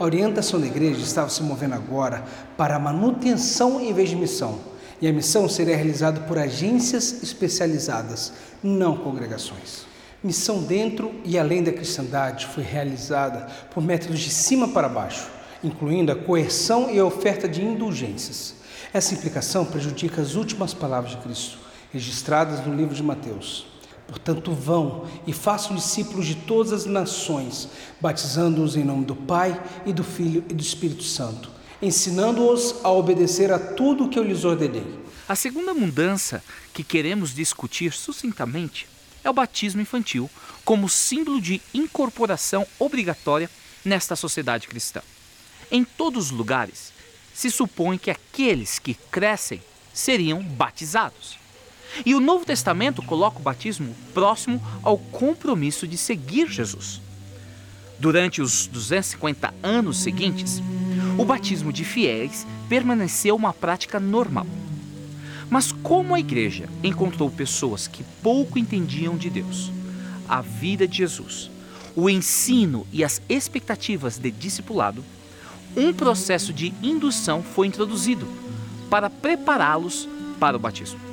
A 0.02 0.04
orientação 0.04 0.59
da 0.59 0.66
igreja 0.66 1.00
estava 1.00 1.30
se 1.30 1.44
movendo 1.44 1.76
agora 1.76 2.25
para 2.56 2.76
manutenção 2.76 3.80
em 3.80 3.94
vez 3.94 4.09
de 4.09 4.16
missão. 4.16 4.59
E 5.00 5.06
a 5.06 5.12
missão 5.12 5.49
seria 5.49 5.76
realizada 5.76 6.18
por 6.23 6.38
agências 6.38 7.23
especializadas, 7.23 8.32
não 8.64 8.97
congregações. 8.97 9.87
Missão 10.21 10.61
dentro 10.61 11.14
e 11.25 11.38
além 11.38 11.62
da 11.62 11.71
cristandade 11.71 12.49
foi 12.49 12.64
realizada 12.64 13.47
por 13.73 13.80
métodos 13.80 14.18
de 14.18 14.30
cima 14.30 14.66
para 14.66 14.88
baixo, 14.88 15.28
incluindo 15.62 16.11
a 16.11 16.16
coerção 16.16 16.90
e 16.90 16.99
a 16.99 17.04
oferta 17.04 17.49
de 17.49 17.64
indulgências. 17.64 18.56
Essa 18.92 19.14
implicação 19.14 19.64
prejudica 19.64 20.21
as 20.21 20.35
últimas 20.35 20.75
palavras 20.75 21.12
de 21.12 21.18
Cristo, 21.18 21.59
registradas 21.92 22.66
no 22.66 22.75
livro 22.75 22.92
de 22.92 23.04
Mateus. 23.04 23.72
Portanto, 24.06 24.52
vão 24.52 25.06
e 25.26 25.32
façam 25.32 25.76
discípulos 25.76 26.26
de 26.26 26.35
todas 26.35 26.73
as 26.73 26.87
nações, 26.87 27.68
batizando-os 28.00 28.76
em 28.76 28.85
nome 28.85 29.04
do 29.04 29.16
Pai 29.16 29.61
e 29.87 29.92
do 29.92 30.04
Filho 30.04 30.44
e 30.49 30.54
do 30.54 30.62
Espírito 30.62 31.02
Santo, 31.02 31.50
ensinando-os 31.80 32.76
a 32.85 32.90
obedecer 32.90 33.50
a 33.52 33.59
tudo 33.59 34.04
o 34.04 34.09
que 34.09 34.18
eu 34.18 34.25
lhes 34.25 34.44
ordenei. 34.44 35.00
A 35.28 35.35
segunda 35.35 35.73
mudança 35.73 36.42
que 36.75 36.85
queremos 36.85 37.35
discutir 37.35 37.92
sucintamente 37.92 38.87
é 39.25 39.30
o 39.30 39.32
batismo 39.32 39.80
infantil 39.80 40.28
como 40.64 40.88
símbolo 40.88 41.40
de 41.40 41.61
incorporação 41.73 42.66
obrigatória 42.78 43.50
nesta 43.85 44.14
sociedade 44.14 44.68
cristã. 44.68 45.00
Em 45.71 45.85
todos 45.85 46.26
os 46.26 46.30
lugares, 46.30 46.92
se 47.32 47.50
supõe 47.50 47.97
que 47.97 48.11
aqueles 48.11 48.78
que 48.78 48.94
crescem 48.94 49.62
seriam 49.92 50.42
batizados. 50.42 51.41
E 52.04 52.14
o 52.14 52.20
Novo 52.20 52.44
Testamento 52.44 53.02
coloca 53.02 53.38
o 53.38 53.42
batismo 53.42 53.94
próximo 54.14 54.61
ao 54.82 54.96
compromisso 54.96 55.87
de 55.87 55.96
seguir 55.96 56.49
Jesus. 56.50 57.00
Durante 57.99 58.42
os 58.42 58.66
250 58.66 59.54
anos 59.62 59.99
seguintes, 59.99 60.61
o 61.18 61.25
batismo 61.25 61.72
de 61.72 61.84
fiéis 61.84 62.46
permaneceu 62.68 63.37
uma 63.37 63.52
prática 63.52 64.00
normal. 64.00 64.46
Mas 65.49 65.70
como 65.70 66.14
a 66.14 66.20
igreja 66.20 66.68
encontrou 66.82 67.30
pessoas 67.30 67.87
que 67.87 68.02
pouco 68.22 68.58
entendiam 68.58 69.16
de 69.16 69.28
Deus, 69.28 69.70
a 70.28 70.40
vida 70.40 70.88
de 70.88 70.96
Jesus, 70.96 71.50
o 71.94 72.08
ensino 72.08 72.87
e 72.90 73.04
as 73.04 73.20
expectativas 73.28 74.16
de 74.16 74.30
discipulado, 74.30 75.04
um 75.76 75.92
processo 75.92 76.52
de 76.52 76.72
indução 76.82 77.42
foi 77.42 77.66
introduzido 77.66 78.26
para 78.90 79.08
prepará-los 79.08 80.08
para 80.40 80.56
o 80.56 80.61
batismo. 80.61 81.12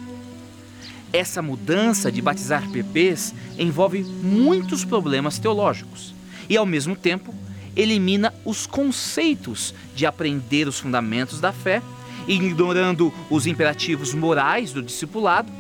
Essa 1.12 1.42
mudança 1.42 2.12
de 2.12 2.22
batizar 2.22 2.68
bebês 2.70 3.34
envolve 3.58 4.04
muitos 4.04 4.86
problemas 4.86 5.40
teológicos 5.40 6.14
e, 6.48 6.56
ao 6.56 6.66
mesmo 6.66 6.96
tempo, 6.96 7.34
elimina 7.76 8.34
os 8.46 8.68
conceitos 8.68 9.74
de 9.96 10.06
aprender 10.06 10.68
os 10.68 10.80
fundamentos 10.80 11.40
da 11.40 11.52
fé 11.52 11.82
ignorando 12.28 13.12
os 13.30 13.48
imperativos 13.48 14.14
morais 14.14 14.72
do 14.72 14.82
discipulado 14.82 15.52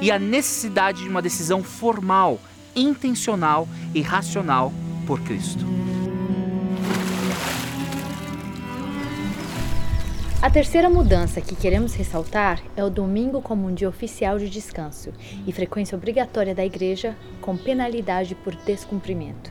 e 0.00 0.10
a 0.10 0.18
necessidade 0.18 1.02
de 1.02 1.08
uma 1.08 1.22
decisão 1.22 1.62
formal, 1.62 2.38
intencional 2.76 3.66
e 3.94 4.02
racional 4.02 4.72
por 5.06 5.20
Cristo. 5.20 5.64
A 10.40 10.48
terceira 10.48 10.88
mudança 10.88 11.40
que 11.40 11.56
queremos 11.56 11.94
ressaltar 11.94 12.62
é 12.76 12.84
o 12.84 12.88
domingo 12.88 13.42
como 13.42 13.66
um 13.66 13.74
dia 13.74 13.88
oficial 13.88 14.38
de 14.38 14.48
descanso 14.48 15.12
e 15.44 15.52
frequência 15.52 15.98
obrigatória 15.98 16.54
da 16.54 16.64
igreja, 16.64 17.16
com 17.40 17.56
penalidade 17.56 18.36
por 18.36 18.54
descumprimento. 18.54 19.50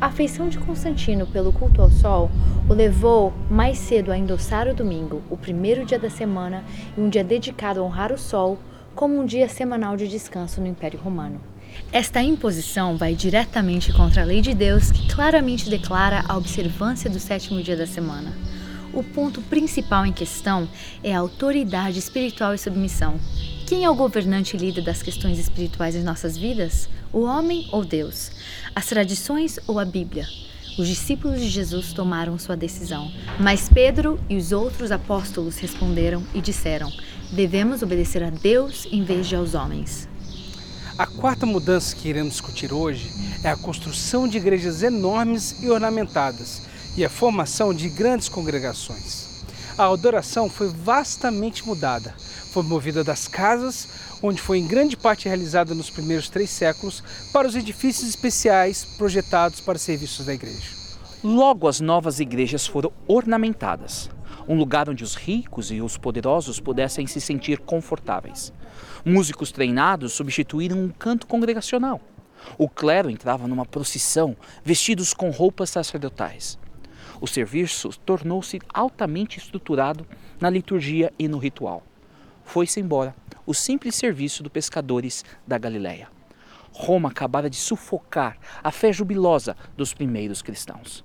A 0.00 0.06
afeição 0.06 0.48
de 0.48 0.58
Constantino 0.58 1.26
pelo 1.26 1.52
culto 1.52 1.82
ao 1.82 1.90
sol 1.90 2.30
o 2.70 2.72
levou 2.72 3.32
mais 3.50 3.78
cedo 3.78 4.12
a 4.12 4.16
endossar 4.16 4.68
o 4.68 4.74
domingo, 4.74 5.20
o 5.28 5.36
primeiro 5.36 5.84
dia 5.84 5.98
da 5.98 6.08
semana 6.08 6.64
e 6.96 7.00
um 7.00 7.08
dia 7.08 7.24
dedicado 7.24 7.80
a 7.80 7.82
honrar 7.82 8.12
o 8.12 8.18
sol, 8.18 8.60
como 8.94 9.20
um 9.20 9.26
dia 9.26 9.48
semanal 9.48 9.96
de 9.96 10.06
descanso 10.06 10.60
no 10.60 10.68
Império 10.68 11.00
Romano. 11.00 11.40
Esta 11.92 12.22
imposição 12.22 12.96
vai 12.96 13.16
diretamente 13.16 13.92
contra 13.92 14.22
a 14.22 14.24
lei 14.24 14.40
de 14.40 14.54
Deus, 14.54 14.92
que 14.92 15.12
claramente 15.12 15.68
declara 15.68 16.22
a 16.28 16.36
observância 16.36 17.10
do 17.10 17.18
sétimo 17.18 17.60
dia 17.60 17.76
da 17.76 17.88
semana. 17.88 18.32
O 18.92 19.02
ponto 19.02 19.40
principal 19.42 20.04
em 20.04 20.12
questão 20.12 20.68
é 21.02 21.14
a 21.14 21.18
autoridade 21.18 21.98
espiritual 21.98 22.54
e 22.54 22.58
submissão. 22.58 23.18
Quem 23.66 23.84
é 23.84 23.90
o 23.90 23.94
governante 23.94 24.54
e 24.54 24.58
líder 24.58 24.82
das 24.82 25.02
questões 25.02 25.38
espirituais 25.38 25.94
em 25.94 26.02
nossas 26.02 26.36
vidas? 26.36 26.90
O 27.10 27.22
homem 27.22 27.66
ou 27.72 27.86
Deus? 27.86 28.30
As 28.74 28.86
tradições 28.86 29.58
ou 29.66 29.78
a 29.80 29.84
Bíblia? 29.86 30.26
Os 30.78 30.86
discípulos 30.88 31.40
de 31.40 31.48
Jesus 31.48 31.94
tomaram 31.94 32.38
sua 32.38 32.54
decisão, 32.54 33.10
mas 33.40 33.66
Pedro 33.66 34.20
e 34.28 34.36
os 34.36 34.52
outros 34.52 34.90
apóstolos 34.90 35.56
responderam 35.58 36.22
e 36.34 36.42
disseram: 36.42 36.92
Devemos 37.30 37.82
obedecer 37.82 38.22
a 38.22 38.30
Deus 38.30 38.86
em 38.92 39.02
vez 39.02 39.26
de 39.26 39.36
aos 39.36 39.54
homens. 39.54 40.06
A 40.98 41.06
quarta 41.06 41.46
mudança 41.46 41.96
que 41.96 42.08
iremos 42.08 42.32
discutir 42.32 42.74
hoje 42.74 43.10
é 43.42 43.50
a 43.50 43.56
construção 43.56 44.28
de 44.28 44.36
igrejas 44.36 44.82
enormes 44.82 45.62
e 45.62 45.70
ornamentadas 45.70 46.70
e 46.96 47.04
a 47.04 47.10
formação 47.10 47.72
de 47.72 47.88
grandes 47.88 48.28
congregações. 48.28 49.32
A 49.76 49.86
adoração 49.86 50.50
foi 50.50 50.68
vastamente 50.68 51.66
mudada. 51.66 52.14
Foi 52.52 52.62
movida 52.62 53.02
das 53.02 53.26
casas, 53.26 53.88
onde 54.22 54.40
foi 54.40 54.58
em 54.58 54.66
grande 54.66 54.96
parte 54.96 55.26
realizada 55.26 55.74
nos 55.74 55.88
primeiros 55.88 56.28
três 56.28 56.50
séculos, 56.50 57.02
para 57.32 57.48
os 57.48 57.56
edifícios 57.56 58.08
especiais 58.08 58.84
projetados 58.84 59.60
para 59.60 59.78
serviços 59.78 60.26
da 60.26 60.34
igreja. 60.34 60.68
Logo, 61.24 61.66
as 61.66 61.80
novas 61.80 62.20
igrejas 62.20 62.66
foram 62.66 62.92
ornamentadas, 63.06 64.10
um 64.46 64.56
lugar 64.56 64.90
onde 64.90 65.02
os 65.02 65.14
ricos 65.14 65.70
e 65.70 65.80
os 65.80 65.96
poderosos 65.96 66.60
pudessem 66.60 67.06
se 67.06 67.20
sentir 67.20 67.58
confortáveis. 67.60 68.52
Músicos 69.04 69.50
treinados 69.50 70.12
substituíram 70.12 70.76
um 70.76 70.90
canto 70.90 71.26
congregacional. 71.26 72.00
O 72.58 72.68
clero 72.68 73.08
entrava 73.08 73.46
numa 73.46 73.64
procissão, 73.64 74.36
vestidos 74.64 75.14
com 75.14 75.30
roupas 75.30 75.70
sacerdotais. 75.70 76.58
O 77.22 77.26
serviço 77.28 77.88
tornou-se 78.04 78.58
altamente 78.74 79.38
estruturado 79.38 80.04
na 80.40 80.50
liturgia 80.50 81.12
e 81.16 81.28
no 81.28 81.38
ritual. 81.38 81.84
Foi-se 82.42 82.80
embora 82.80 83.14
o 83.46 83.54
simples 83.54 83.94
serviço 83.94 84.42
dos 84.42 84.50
pescadores 84.50 85.24
da 85.46 85.56
Galiléia. 85.56 86.08
Roma 86.72 87.10
acabara 87.10 87.48
de 87.48 87.54
sufocar 87.54 88.36
a 88.60 88.72
fé 88.72 88.92
jubilosa 88.92 89.56
dos 89.76 89.94
primeiros 89.94 90.42
cristãos. 90.42 91.04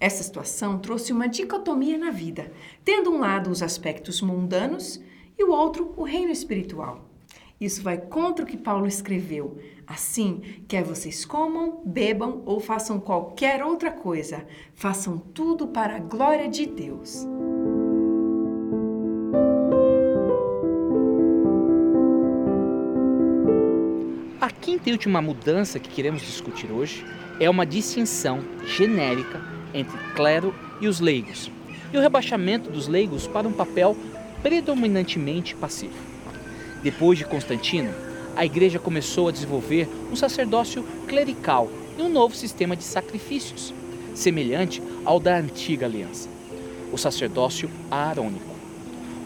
Essa 0.00 0.24
situação 0.24 0.76
trouxe 0.80 1.12
uma 1.12 1.28
dicotomia 1.28 1.96
na 1.96 2.10
vida, 2.10 2.50
tendo 2.84 3.12
um 3.12 3.20
lado 3.20 3.48
os 3.48 3.62
aspectos 3.62 4.20
mundanos 4.20 5.00
e 5.38 5.44
o 5.44 5.52
outro 5.52 5.94
o 5.96 6.02
reino 6.02 6.32
espiritual. 6.32 7.08
Isso 7.60 7.80
vai 7.80 7.96
contra 7.96 8.44
o 8.44 8.48
que 8.48 8.56
Paulo 8.56 8.88
escreveu. 8.88 9.56
Assim, 9.88 10.42
quer 10.68 10.84
vocês 10.84 11.24
comam, 11.24 11.80
bebam 11.82 12.42
ou 12.44 12.60
façam 12.60 13.00
qualquer 13.00 13.64
outra 13.64 13.90
coisa, 13.90 14.46
façam 14.74 15.16
tudo 15.16 15.66
para 15.66 15.96
a 15.96 15.98
glória 15.98 16.46
de 16.46 16.66
Deus. 16.66 17.26
A 24.38 24.50
quinta 24.50 24.90
e 24.90 24.92
última 24.92 25.22
mudança 25.22 25.78
que 25.78 25.88
queremos 25.88 26.20
discutir 26.20 26.70
hoje 26.70 27.02
é 27.40 27.48
uma 27.48 27.64
distinção 27.64 28.40
genérica 28.66 29.40
entre 29.72 29.96
clero 30.14 30.54
e 30.82 30.86
os 30.86 31.00
leigos, 31.00 31.50
e 31.90 31.96
o 31.96 32.00
rebaixamento 32.02 32.70
dos 32.70 32.88
leigos 32.88 33.26
para 33.26 33.48
um 33.48 33.52
papel 33.52 33.96
predominantemente 34.42 35.56
passivo. 35.56 35.96
Depois 36.82 37.16
de 37.16 37.24
Constantino, 37.24 38.07
a 38.38 38.44
igreja 38.44 38.78
começou 38.78 39.26
a 39.26 39.32
desenvolver 39.32 39.88
um 40.12 40.14
sacerdócio 40.14 40.84
clerical 41.08 41.68
e 41.98 42.02
um 42.02 42.08
novo 42.08 42.36
sistema 42.36 42.76
de 42.76 42.84
sacrifícios, 42.84 43.74
semelhante 44.14 44.80
ao 45.04 45.18
da 45.18 45.36
antiga 45.36 45.86
aliança, 45.86 46.28
o 46.92 46.96
sacerdócio 46.96 47.68
aarônico. 47.90 48.54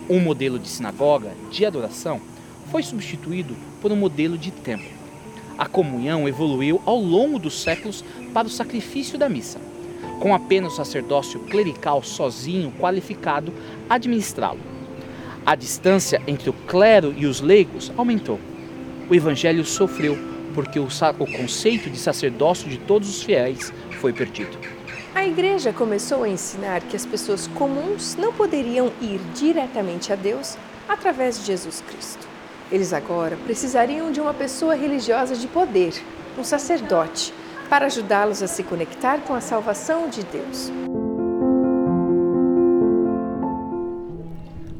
Um 0.09 0.19
modelo 0.19 0.59
de 0.59 0.67
sinagoga 0.67 1.33
de 1.51 1.67
adoração 1.67 2.23
foi 2.71 2.83
substituído 2.83 3.55
por 3.83 3.93
um 3.93 3.97
modelo 3.97 4.39
de 4.39 4.51
templo. 4.51 4.89
A 5.59 5.67
comunhão 5.67 6.27
evoluiu 6.27 6.81
ao 6.87 6.99
longo 6.99 7.39
dos 7.39 7.61
séculos 7.61 8.03
para 8.33 8.49
o 8.49 8.51
sacrifício 8.51 9.19
da 9.19 9.29
missa, 9.29 9.61
com 10.21 10.35
apenas 10.35 10.73
o 10.73 10.77
sacerdócio 10.77 11.39
clerical 11.41 12.03
sozinho 12.03 12.73
qualificado 12.81 13.53
administrá-lo. 13.91 14.61
A 15.45 15.55
distância 15.55 16.23
entre 16.27 16.49
o 16.49 16.55
clero 16.55 17.15
e 17.15 17.27
os 17.27 17.43
leigos 17.43 17.93
aumentou 17.95 18.41
o 19.13 19.15
evangelho 19.15 19.63
sofreu, 19.63 20.17
porque 20.55 20.79
o, 20.79 20.87
o 20.87 21.27
conceito 21.37 21.91
de 21.91 21.99
sacerdócio 21.99 22.67
de 22.67 22.79
todos 22.79 23.11
os 23.11 23.23
fiéis 23.23 23.71
foi 24.01 24.11
perdido. 24.11 24.57
A 25.15 25.27
igreja 25.27 25.71
começou 25.71 26.23
a 26.23 26.29
ensinar 26.31 26.81
que 26.81 26.97
as 26.97 27.05
pessoas 27.05 27.47
comuns 27.47 28.17
não 28.17 28.33
poderiam 28.33 28.91
ir 29.03 29.21
diretamente 29.35 30.15
a 30.15 30.17
Deus 30.17 30.57
através 30.89 31.39
de 31.39 31.45
Jesus 31.45 31.85
Cristo. 31.87 32.27
Eles 32.71 32.95
agora 32.95 33.37
precisariam 33.45 34.11
de 34.11 34.19
uma 34.19 34.33
pessoa 34.33 34.75
religiosa 34.75 35.37
de 35.37 35.47
poder, 35.47 35.93
um 36.39 36.43
sacerdote, 36.43 37.35
para 37.69 37.85
ajudá-los 37.85 38.43
a 38.43 38.47
se 38.47 38.63
conectar 38.63 39.19
com 39.19 39.35
a 39.35 39.43
salvação 39.43 40.09
de 40.09 40.23
Deus. 40.23 40.73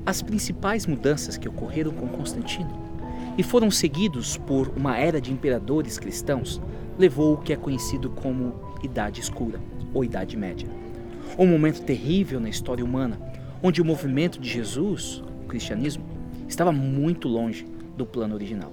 As 0.07 0.23
principais 0.23 0.87
mudanças 0.87 1.37
que 1.37 1.49
ocorreram 1.51 1.93
com 1.93 2.09
Constantino 2.09 2.92
e 3.37 3.43
foram 3.43 3.71
seguidos 3.71 4.37
por 4.37 4.69
uma 4.77 4.97
era 4.99 5.21
de 5.21 5.33
imperadores 5.33 5.99
cristãos 5.99 6.61
levou 6.99 7.35
o 7.35 7.39
que 7.39 7.53
é 7.53 7.57
conhecido 7.57 8.11
como 8.11 8.55
Idade 8.83 9.21
Escura 9.21 9.59
ou 9.95 10.05
Idade 10.05 10.37
Média. 10.37 10.69
Um 11.39 11.47
momento 11.47 11.83
terrível 11.83 12.39
na 12.39 12.49
história 12.49 12.85
humana, 12.85 13.19
onde 13.63 13.81
o 13.81 13.85
movimento 13.85 14.39
de 14.39 14.49
Jesus, 14.49 15.23
o 15.45 15.47
cristianismo, 15.47 16.05
estava 16.47 16.73
muito 16.73 17.29
longe 17.29 17.67
do 17.97 18.05
plano 18.05 18.35
original. 18.35 18.73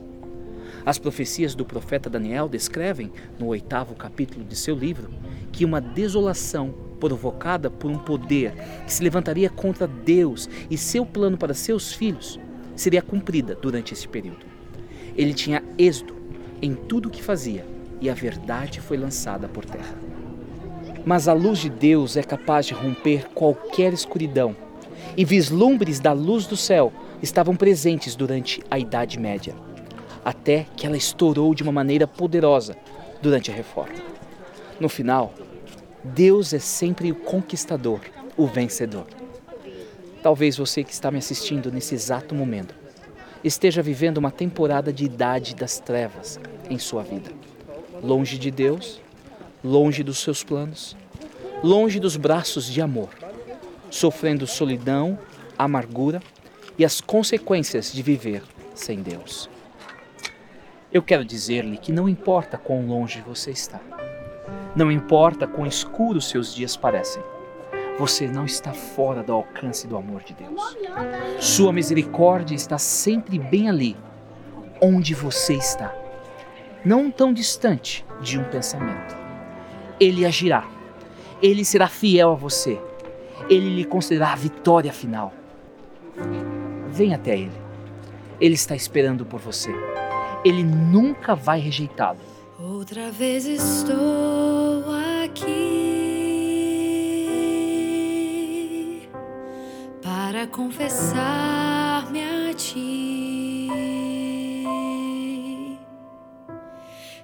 As 0.86 0.98
profecias 0.98 1.56
do 1.56 1.66
profeta 1.66 2.10
Daniel 2.10 2.50
descrevem, 2.50 3.12
no 3.40 3.48
oitavo 3.48 3.96
capítulo 3.96 4.44
de 4.44 4.56
seu 4.56 4.76
livro, 4.76 5.10
que 5.52 5.66
uma 5.66 5.80
desolação 5.80 6.74
provocada 7.00 7.70
por 7.70 7.90
um 7.90 7.98
poder 7.98 8.54
que 8.86 8.92
se 8.92 9.04
levantaria 9.04 9.50
contra 9.50 9.88
Deus 9.88 10.50
e 10.70 10.78
seu 10.78 11.06
plano 11.06 11.38
para 11.38 11.54
seus 11.54 11.94
filhos 11.94 12.40
seria 12.80 13.02
cumprida 13.02 13.56
durante 13.56 13.94
esse 13.94 14.08
período. 14.08 14.46
Ele 15.16 15.34
tinha 15.34 15.62
êxito 15.78 16.16
em 16.62 16.74
tudo 16.74 17.08
o 17.08 17.12
que 17.12 17.22
fazia 17.22 17.66
e 18.00 18.10
a 18.10 18.14
verdade 18.14 18.80
foi 18.80 18.96
lançada 18.96 19.50
por 19.50 19.66
terra. 19.66 19.96
Mas 21.06 21.28
a 21.28 21.34
luz 21.34 21.60
de 21.60 21.70
Deus 21.70 22.16
é 22.16 22.24
capaz 22.24 22.66
de 22.66 22.74
romper 22.74 23.28
qualquer 23.34 23.92
escuridão, 23.92 24.56
e 25.18 25.26
vislumbres 25.26 26.00
da 26.00 26.14
luz 26.14 26.46
do 26.46 26.56
céu 26.56 26.94
estavam 27.22 27.56
presentes 27.56 28.16
durante 28.16 28.62
a 28.72 28.80
Idade 28.80 29.20
Média, 29.20 29.54
até 30.24 30.66
que 30.78 30.86
ela 30.86 30.96
estourou 30.96 31.54
de 31.54 31.64
uma 31.64 31.72
maneira 31.72 32.08
poderosa 32.08 32.78
durante 33.22 33.52
a 33.52 33.54
Reforma. 33.54 33.96
No 34.80 34.88
final, 34.88 35.34
Deus 36.02 36.54
é 36.54 36.60
sempre 36.60 37.12
o 37.12 37.16
conquistador, 37.16 38.00
o 38.38 38.48
vencedor. 38.48 39.06
Talvez 40.22 40.58
você 40.58 40.84
que 40.84 40.92
está 40.92 41.10
me 41.10 41.18
assistindo 41.18 41.72
nesse 41.72 41.96
exato 41.96 42.36
momento 42.36 42.76
esteja 43.44 43.82
vivendo 43.82 44.18
uma 44.18 44.32
temporada 44.32 44.92
de 44.92 45.06
idade 45.06 45.56
das 45.56 45.80
trevas 45.80 46.40
em 46.70 46.78
sua 46.78 47.04
vida. 47.04 47.32
Longe 48.04 48.38
de 48.38 48.52
Deus, 48.52 49.02
longe 49.64 50.04
dos 50.04 50.20
seus 50.20 50.44
planos, 50.44 50.96
longe 51.64 52.00
dos 52.00 52.18
braços 52.18 52.66
de 52.66 52.82
amor, 52.82 53.10
sofrendo 53.90 54.46
solidão, 54.46 55.18
amargura 55.58 56.22
e 56.78 56.84
as 56.84 57.00
consequências 57.00 57.92
de 57.92 58.04
viver 58.04 58.44
sem 58.76 59.02
Deus. 59.02 59.50
Eu 60.92 61.02
quero 61.02 61.24
dizer-lhe 61.24 61.78
que 61.78 61.94
não 61.94 62.10
importa 62.10 62.58
quão 62.58 62.86
longe 62.88 63.22
você 63.26 63.52
está, 63.52 63.80
não 64.76 64.92
importa 64.92 65.48
quão 65.48 65.66
escuros 65.66 66.30
seus 66.30 66.54
dias 66.54 66.76
parecem, 66.76 67.22
você 68.00 68.30
não 68.30 68.46
está 68.46 68.72
fora 68.72 69.22
do 69.22 69.34
alcance 69.34 69.86
do 69.86 69.98
amor 69.98 70.24
de 70.24 70.34
Deus. 70.34 70.54
Sua 71.38 71.74
misericórdia 71.74 72.56
está 72.56 72.78
sempre 72.78 73.38
bem 73.38 73.68
ali, 73.68 73.98
onde 74.82 75.14
você 75.14 75.56
está, 75.56 75.94
não 76.86 77.12
tão 77.12 77.34
distante 77.34 78.06
de 78.22 78.40
um 78.40 78.46
pensamento. 78.46 79.18
Ele 80.00 80.26
agirá, 80.26 80.66
ele 81.42 81.66
será 81.66 81.90
fiel 81.90 82.32
a 82.32 82.36
você, 82.36 82.80
ele 83.50 83.76
lhe 83.76 83.84
concederá 83.84 84.32
a 84.32 84.38
vitória 84.38 84.94
final. 84.94 85.34
Venha 86.88 87.18
até 87.18 87.38
ele, 87.38 87.62
ele 88.40 88.56
está 88.56 88.78
esperando 88.78 89.26
por 89.26 89.42
você, 89.42 89.74
ele 90.46 90.64
nunca 90.64 91.36
vai 91.36 91.60
rejeitá-lo. 91.60 92.20
Outra 92.58 93.12
vez 93.12 93.46
estou 93.46 94.49
para 100.40 100.48
confessar-me 100.48 102.22
a 102.24 102.54
ti. 102.54 103.68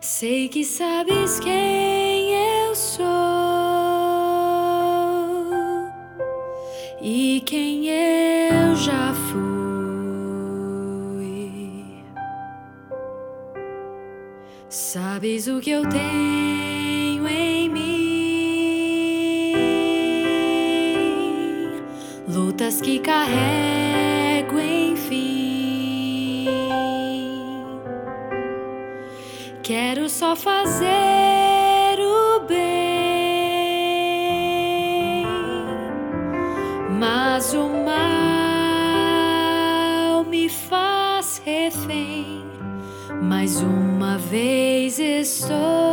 Sei 0.01 0.49
que 0.49 0.65
sabes 0.65 1.39
quem 1.39 2.34
eu 2.34 2.75
sou 2.75 3.06
e 7.01 7.41
quem 7.45 7.88
eu 7.88 8.75
já 8.75 9.13
fui. 9.13 9.45
Sabes 14.67 15.47
o 15.47 15.62
que 15.62 15.69
eu 15.69 15.88
tenho 15.88 16.55
lutas 22.65 22.82
que 22.82 22.99
carrego, 22.99 24.60
enfim. 24.60 26.47
Quero 29.62 30.10
só 30.10 30.36
fazer 30.36 30.88
o 31.99 32.39
bem, 32.47 32.65
mas 36.99 37.54
o 37.54 37.69
mal 37.69 37.93
me 40.23 40.49
faz 40.49 41.41
refém. 41.45 42.43
Mais 43.21 43.62
uma 43.62 44.17
vez 44.17 44.97
estou 44.99 45.85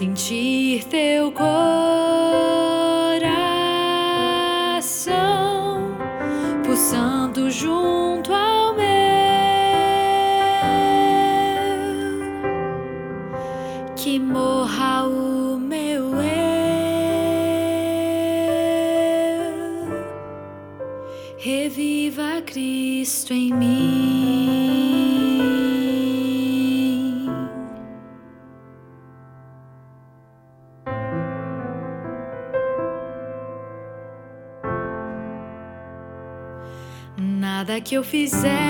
sentir 0.00 0.82
teu 0.84 1.30
coração 1.30 1.59
fizer 38.10 38.69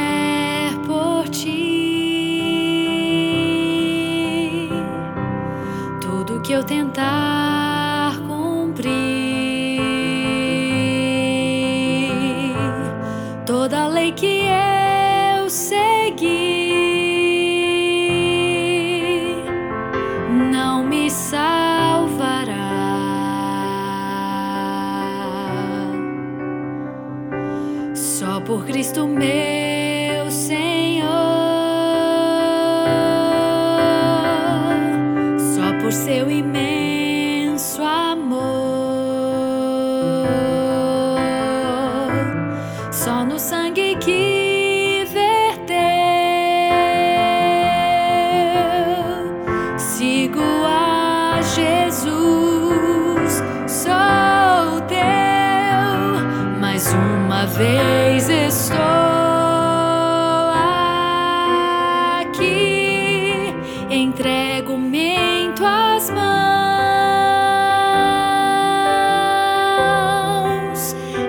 argumento 63.92 65.64
às 65.66 66.10
mãos, 66.10 66.20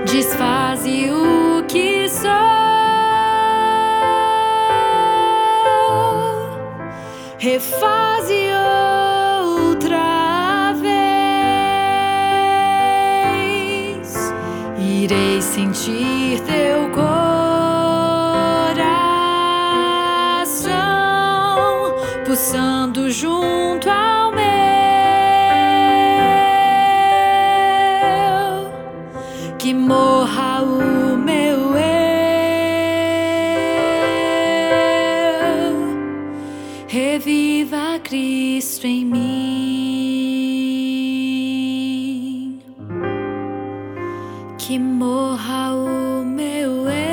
desfaze 0.06 1.10
o 1.10 1.64
que 1.68 2.08
sou, 2.08 2.30
refaze 7.40 8.50
outra 9.58 10.74
vez, 10.74 10.92
irei 14.78 15.42
sentir 15.42 16.40
teu 16.42 16.90
coração 16.92 17.11
pulsando 22.52 23.10
junto 23.10 23.90
ao 23.90 24.34
meu, 24.34 24.42
que 29.58 29.74
morra 29.74 30.62
o 30.62 31.16
meu 31.16 31.78
eu, 31.78 31.82
reviva 36.88 37.98
Cristo 38.04 38.86
em 38.86 39.06
mim, 39.06 39.22
que 44.58 44.78
morra 44.78 45.74
o 45.74 46.26
meu 46.26 46.90
eu. 46.90 47.11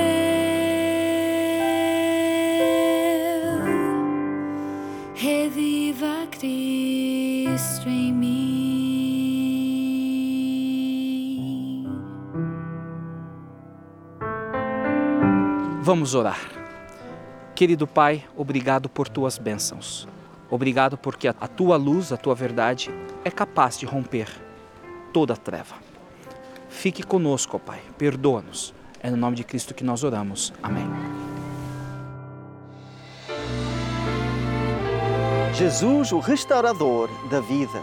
Vamos 15.88 16.14
orar. 16.14 16.38
Querido 17.54 17.86
Pai, 17.86 18.22
obrigado 18.36 18.90
por 18.90 19.08
tuas 19.08 19.38
bênçãos. 19.38 20.06
Obrigado 20.50 20.98
porque 20.98 21.26
a 21.28 21.32
tua 21.32 21.78
luz, 21.78 22.12
a 22.12 22.18
tua 22.18 22.34
verdade 22.34 22.90
é 23.24 23.30
capaz 23.30 23.78
de 23.78 23.86
romper 23.86 24.28
toda 25.14 25.34
treva. 25.34 25.76
Fique 26.68 27.02
conosco, 27.02 27.56
ó 27.56 27.58
Pai. 27.58 27.80
Perdoa-nos. 27.96 28.74
É 29.02 29.08
no 29.08 29.16
nome 29.16 29.34
de 29.34 29.44
Cristo 29.44 29.72
que 29.72 29.82
nós 29.82 30.04
oramos. 30.04 30.52
Amém. 30.62 30.86
Jesus, 35.54 36.12
o 36.12 36.18
restaurador 36.18 37.08
da 37.30 37.40
vida. 37.40 37.82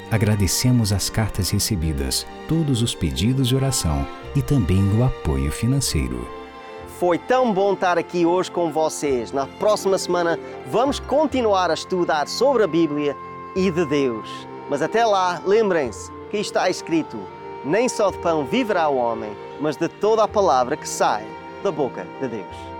Agradecemos 0.10 0.94
as 0.94 1.10
cartas 1.10 1.50
recebidas, 1.50 2.26
todos 2.48 2.82
os 2.82 2.96
pedidos 2.96 3.50
de 3.50 3.56
oração 3.56 4.08
e 4.34 4.42
também 4.42 4.82
o 4.98 5.04
apoio 5.04 5.52
financeiro. 5.52 6.26
Foi 6.98 7.18
tão 7.18 7.54
bom 7.54 7.74
estar 7.74 7.98
aqui 7.98 8.26
hoje 8.26 8.50
com 8.50 8.72
vocês. 8.72 9.34
Na 9.34 9.46
próxima 9.46 9.98
semana 9.98 10.40
vamos 10.72 10.98
continuar 10.98 11.70
a 11.70 11.74
estudar 11.74 12.26
sobre 12.30 12.64
a 12.64 12.68
Bíblia 12.68 13.18
e 13.54 13.70
de 13.70 13.86
Deus. 13.86 14.48
Mas 14.70 14.82
até 14.82 15.06
lá, 15.06 15.42
lembrem-se 15.46 16.10
que 16.32 16.38
está 16.38 16.70
escrito: 16.70 17.20
nem 17.66 17.90
só 17.90 18.12
de 18.12 18.18
pão 18.20 18.46
viverá 18.46 18.88
o 18.88 18.96
homem, 18.96 19.36
mas 19.60 19.76
de 19.76 19.88
toda 19.88 20.24
a 20.24 20.28
palavra 20.28 20.78
que 20.78 20.88
sai 20.88 21.26
da 21.64 21.72
boca 21.72 22.06
de 22.22 22.28
Deus. 22.28 22.75